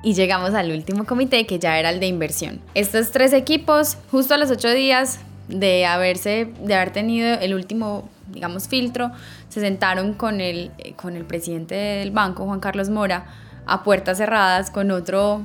[0.03, 2.59] Y llegamos al último comité que ya era el de inversión.
[2.73, 8.09] Estos tres equipos, justo a los ocho días de haberse, de haber tenido el último
[8.31, 9.11] digamos filtro,
[9.49, 13.25] se sentaron con el, con el presidente del banco, Juan Carlos Mora,
[13.71, 15.43] a puertas cerradas con otro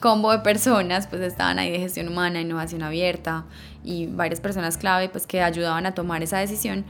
[0.00, 3.44] combo de personas, pues estaban ahí de gestión humana, innovación abierta
[3.84, 6.86] y varias personas clave pues que ayudaban a tomar esa decisión.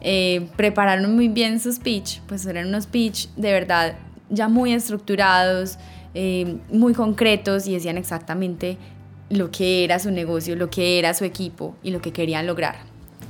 [0.00, 3.94] Eh, prepararon muy bien su speech, pues eran unos speech de verdad
[4.28, 5.78] ya muy estructurados,
[6.14, 8.76] eh, muy concretos y decían exactamente
[9.30, 12.74] lo que era su negocio, lo que era su equipo y lo que querían lograr,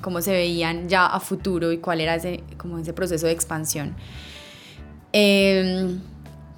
[0.01, 3.95] cómo se veían ya a futuro y cuál era ese, como ese proceso de expansión.
[5.13, 5.99] Eh,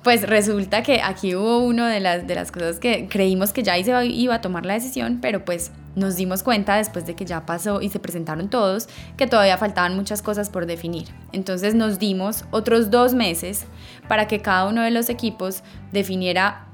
[0.03, 3.75] pues resulta que aquí hubo una de las, de las cosas que creímos que ya
[3.83, 7.45] se iba a tomar la decisión, pero pues nos dimos cuenta después de que ya
[7.45, 11.09] pasó y se presentaron todos que todavía faltaban muchas cosas por definir.
[11.33, 13.67] Entonces nos dimos otros dos meses
[14.09, 16.67] para que cada uno de los equipos definiera,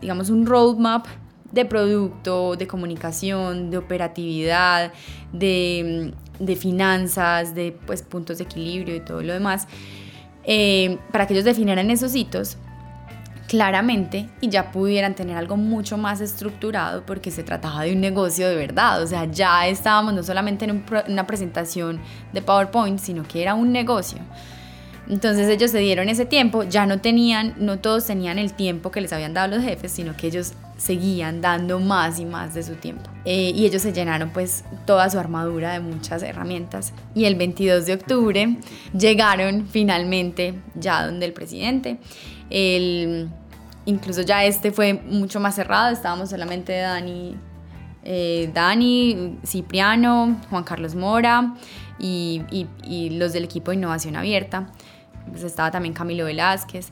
[0.00, 1.06] digamos, un roadmap
[1.52, 4.92] de producto, de comunicación, de operatividad,
[5.32, 9.68] de, de finanzas, de pues, puntos de equilibrio y todo lo demás
[10.50, 12.56] eh, para que ellos definieran esos hitos
[13.48, 18.48] claramente y ya pudieran tener algo mucho más estructurado porque se trataba de un negocio
[18.48, 22.00] de verdad, o sea, ya estábamos no solamente en un una presentación
[22.32, 24.18] de PowerPoint, sino que era un negocio.
[25.06, 29.02] Entonces ellos se dieron ese tiempo, ya no tenían, no todos tenían el tiempo que
[29.02, 32.76] les habían dado los jefes, sino que ellos seguían dando más y más de su
[32.76, 33.10] tiempo.
[33.24, 36.94] Eh, y ellos se llenaron pues toda su armadura de muchas herramientas.
[37.14, 38.56] Y el 22 de octubre
[38.96, 41.98] llegaron finalmente ya donde el presidente.
[42.48, 43.28] El,
[43.84, 47.34] incluso ya este fue mucho más cerrado, estábamos solamente Dani,
[48.04, 51.54] eh, Dani, Cipriano, Juan Carlos Mora
[51.98, 52.42] y,
[52.84, 54.68] y, los del equipo de innovación abierta.
[55.28, 56.90] Pues estaba también Camilo Velázquez,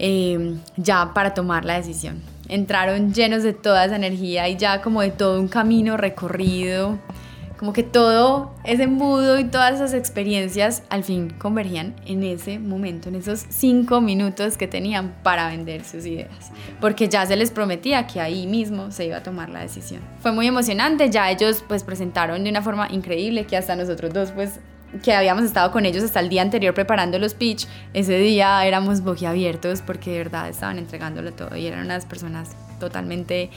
[0.00, 5.00] eh, ya para tomar la decisión entraron llenos de toda esa energía y ya como
[5.02, 6.98] de todo un camino recorrido,
[7.58, 13.08] como que todo ese embudo y todas esas experiencias al fin convergían en ese momento,
[13.08, 18.06] en esos cinco minutos que tenían para vender sus ideas, porque ya se les prometía
[18.06, 20.02] que ahí mismo se iba a tomar la decisión.
[20.20, 24.32] Fue muy emocionante, ya ellos pues presentaron de una forma increíble que hasta nosotros dos
[24.32, 24.60] pues
[25.02, 29.02] que habíamos estado con ellos hasta el día anterior preparando los pitch, ese día éramos
[29.02, 33.50] boquiabiertos porque de verdad estaban entregándolo todo y eran unas personas totalmente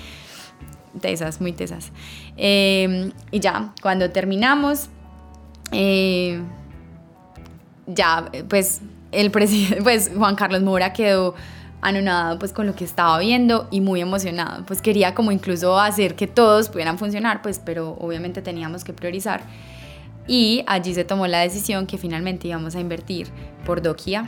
[0.99, 1.91] tesas, muy tesas.
[2.35, 4.89] Em, y ya, cuando terminamos,
[5.71, 6.41] eh,
[7.85, 8.81] ya, pues
[9.11, 9.31] el
[9.83, 11.35] pues Juan Carlos Mora quedó
[11.81, 16.15] anonadado pues con lo que estaba viendo y muy emocionado, pues quería como incluso hacer
[16.15, 19.41] que todos pudieran funcionar, pues pero obviamente teníamos que priorizar
[20.27, 23.27] y allí se tomó la decisión que finalmente íbamos a invertir
[23.65, 24.25] por Dokia.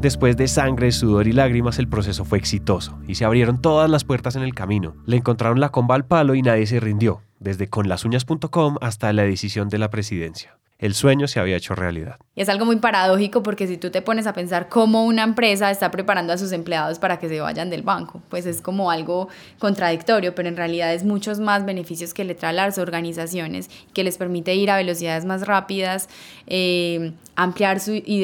[0.00, 4.02] Después de sangre, sudor y lágrimas, el proceso fue exitoso y se abrieron todas las
[4.02, 4.96] puertas en el camino.
[5.06, 9.68] Le encontraron la comba al palo y nadie se rindió, desde conlasuñas.com hasta la decisión
[9.68, 12.16] de la presidencia el sueño se había hecho realidad.
[12.34, 15.92] Es algo muy paradójico porque si tú te pones a pensar cómo una empresa está
[15.92, 19.28] preparando a sus empleados para que se vayan del banco, pues es como algo
[19.60, 24.02] contradictorio, pero en realidad es muchos más beneficios que le trae a las organizaciones, que
[24.02, 26.08] les permite ir a velocidades más rápidas,
[26.48, 28.20] eh, ampliar su, y,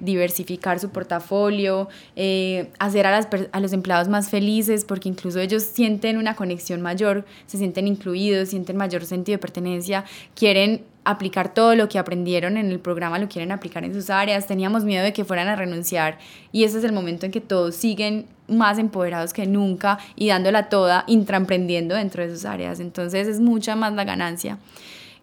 [0.00, 5.62] diversificar su portafolio, eh, hacer a, las, a los empleados más felices porque incluso ellos
[5.62, 10.04] sienten una conexión mayor, se sienten incluidos, sienten mayor sentido de pertenencia,
[10.34, 14.46] quieren aplicar todo lo que aprendieron en el programa, lo quieren aplicar en sus áreas,
[14.46, 16.18] teníamos miedo de que fueran a renunciar
[16.52, 20.68] y ese es el momento en que todos siguen más empoderados que nunca y dándola
[20.68, 22.78] toda, intraemprendiendo dentro de sus áreas.
[22.78, 24.58] Entonces es mucha más la ganancia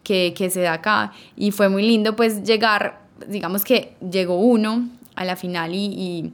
[0.10, 1.12] que, se da acá.
[1.36, 6.34] Y fue muy lindo pues llegar, digamos que llegó uno a la final y,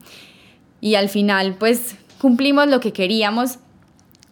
[0.79, 3.59] y, al final pues cumplimos lo que queríamos.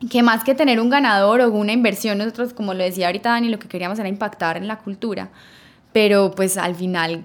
[0.09, 3.47] Que más que tener un ganador o una inversión, nosotros, como lo decía ahorita Dani,
[3.47, 5.29] lo que queríamos era impactar en la cultura,
[5.93, 7.23] pero pues al final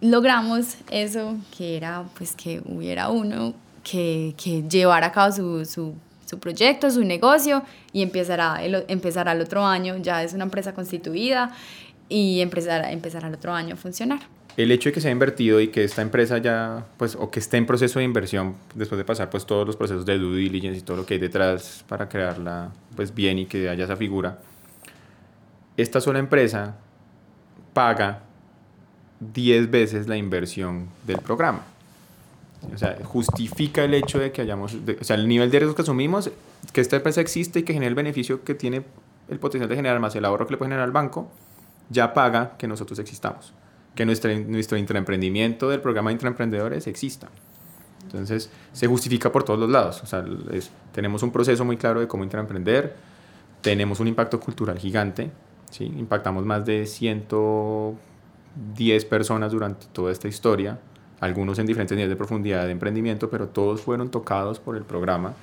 [0.00, 5.32] logramos eso, que era pues que hubiera uno que, que llevara a cabo
[5.66, 5.94] su,
[6.30, 7.62] su, proyecto, su negocio
[7.92, 11.54] y empezará el, empezará el otro año, ya es una empresa constituida
[12.08, 14.20] y empezará, empezará el otro año a funcionar
[14.56, 17.40] el hecho de que se haya invertido y que esta empresa ya, pues, o que
[17.40, 20.78] esté en proceso de inversión, después de pasar, pues, todos los procesos de due diligence
[20.78, 24.38] y todo lo que hay detrás para crearla, pues, bien y que haya esa figura,
[25.76, 26.76] esta sola empresa
[27.72, 28.22] paga
[29.20, 31.64] 10 veces la inversión del programa.
[32.74, 35.82] O sea, justifica el hecho de que hayamos, o sea, el nivel de riesgo que
[35.82, 36.30] asumimos,
[36.72, 38.82] que esta empresa existe y que genera el beneficio que tiene
[39.28, 41.30] el potencial de generar más el ahorro que le puede generar al banco,
[41.88, 43.54] ya paga que nosotros existamos
[43.94, 47.28] que nuestro, nuestro intraemprendimiento del programa de intraemprendedores exista.
[48.04, 50.02] Entonces, se justifica por todos los lados.
[50.02, 50.24] O sea,
[50.92, 52.96] tenemos un proceso muy claro de cómo intraemprender,
[53.60, 55.30] tenemos un impacto cultural gigante,
[55.70, 55.84] ¿sí?
[55.84, 60.78] impactamos más de 110 personas durante toda esta historia,
[61.20, 65.34] algunos en diferentes niveles de profundidad de emprendimiento, pero todos fueron tocados por el programa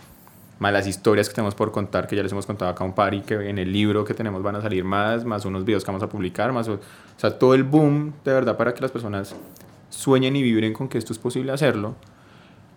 [0.60, 3.14] más las historias que tenemos por contar, que ya les hemos contado acá un par
[3.14, 5.92] y que en el libro que tenemos van a salir más, más unos videos que
[5.92, 6.80] vamos a publicar, más, o
[7.18, 9.36] sea, todo el boom de verdad para que las personas
[9.90, 11.96] sueñen y vibren con que esto es posible hacerlo.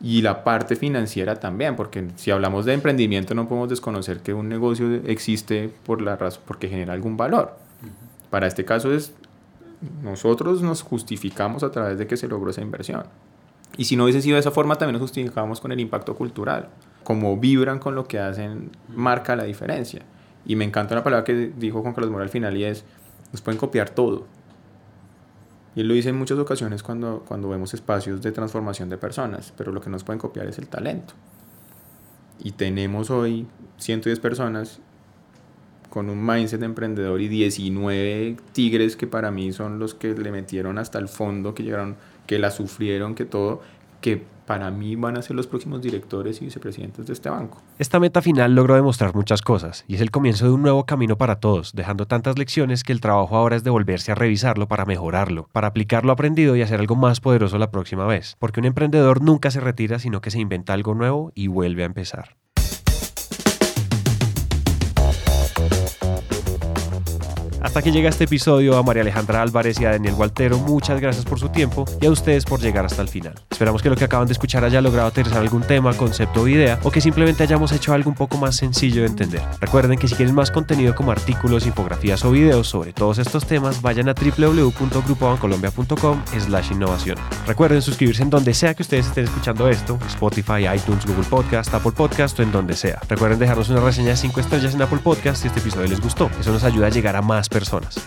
[0.02, 4.48] Y la parte financiera también, porque si hablamos de emprendimiento no podemos desconocer que un
[4.48, 7.54] negocio existe por la razón, porque genera algún valor.
[8.30, 9.12] Para este caso es,
[10.02, 13.04] nosotros nos justificamos a través de que se logró esa inversión.
[13.76, 16.68] Y si no hubiese sido de esa forma, también nos justificamos con el impacto cultural
[17.04, 20.02] como vibran con lo que hacen, marca la diferencia.
[20.46, 22.84] Y me encanta una palabra que dijo Juan Carlos Mora al final y es,
[23.32, 24.26] nos pueden copiar todo.
[25.74, 29.52] Y él lo dice en muchas ocasiones cuando, cuando vemos espacios de transformación de personas,
[29.56, 31.14] pero lo que nos pueden copiar es el talento.
[32.38, 33.46] Y tenemos hoy
[33.78, 34.80] 110 personas
[35.90, 40.30] con un mindset de emprendedor y 19 tigres que para mí son los que le
[40.30, 43.60] metieron hasta el fondo, que llegaron, que la sufrieron, que todo,
[44.00, 47.62] que para mí van a ser los próximos directores y vicepresidentes de este banco.
[47.78, 51.16] Esta meta final logró demostrar muchas cosas y es el comienzo de un nuevo camino
[51.16, 54.86] para todos, dejando tantas lecciones que el trabajo ahora es de volverse a revisarlo para
[54.86, 58.66] mejorarlo, para aplicar lo aprendido y hacer algo más poderoso la próxima vez, porque un
[58.66, 62.39] emprendedor nunca se retira, sino que se inventa algo nuevo y vuelve a empezar.
[67.70, 71.24] Hasta que llega este episodio, a María Alejandra Álvarez y a Daniel Gualtero, muchas gracias
[71.24, 73.34] por su tiempo y a ustedes por llegar hasta el final.
[73.48, 76.80] Esperamos que lo que acaban de escuchar haya logrado aterrizar algún tema, concepto o idea,
[76.82, 79.40] o que simplemente hayamos hecho algo un poco más sencillo de entender.
[79.60, 83.80] Recuerden que si quieren más contenido como artículos, infografías o videos sobre todos estos temas,
[83.82, 87.18] vayan a www.grupobancolombia.com slash innovación.
[87.46, 91.92] Recuerden suscribirse en donde sea que ustedes estén escuchando esto, Spotify, iTunes, Google Podcast, Apple
[91.92, 93.00] Podcast o en donde sea.
[93.08, 96.28] Recuerden dejarnos una reseña de 5 estrellas en Apple Podcast si este episodio les gustó.
[96.40, 97.48] Eso nos ayuda a llegar a más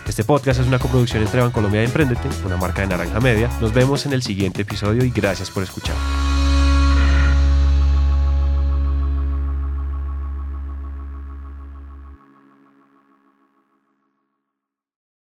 [0.08, 3.48] Este podcast es una coproducción entre Bancolombia y Emprendete, una marca de Naranja Media.
[3.60, 5.94] Nos vemos en el siguiente episodio y gracias por escuchar.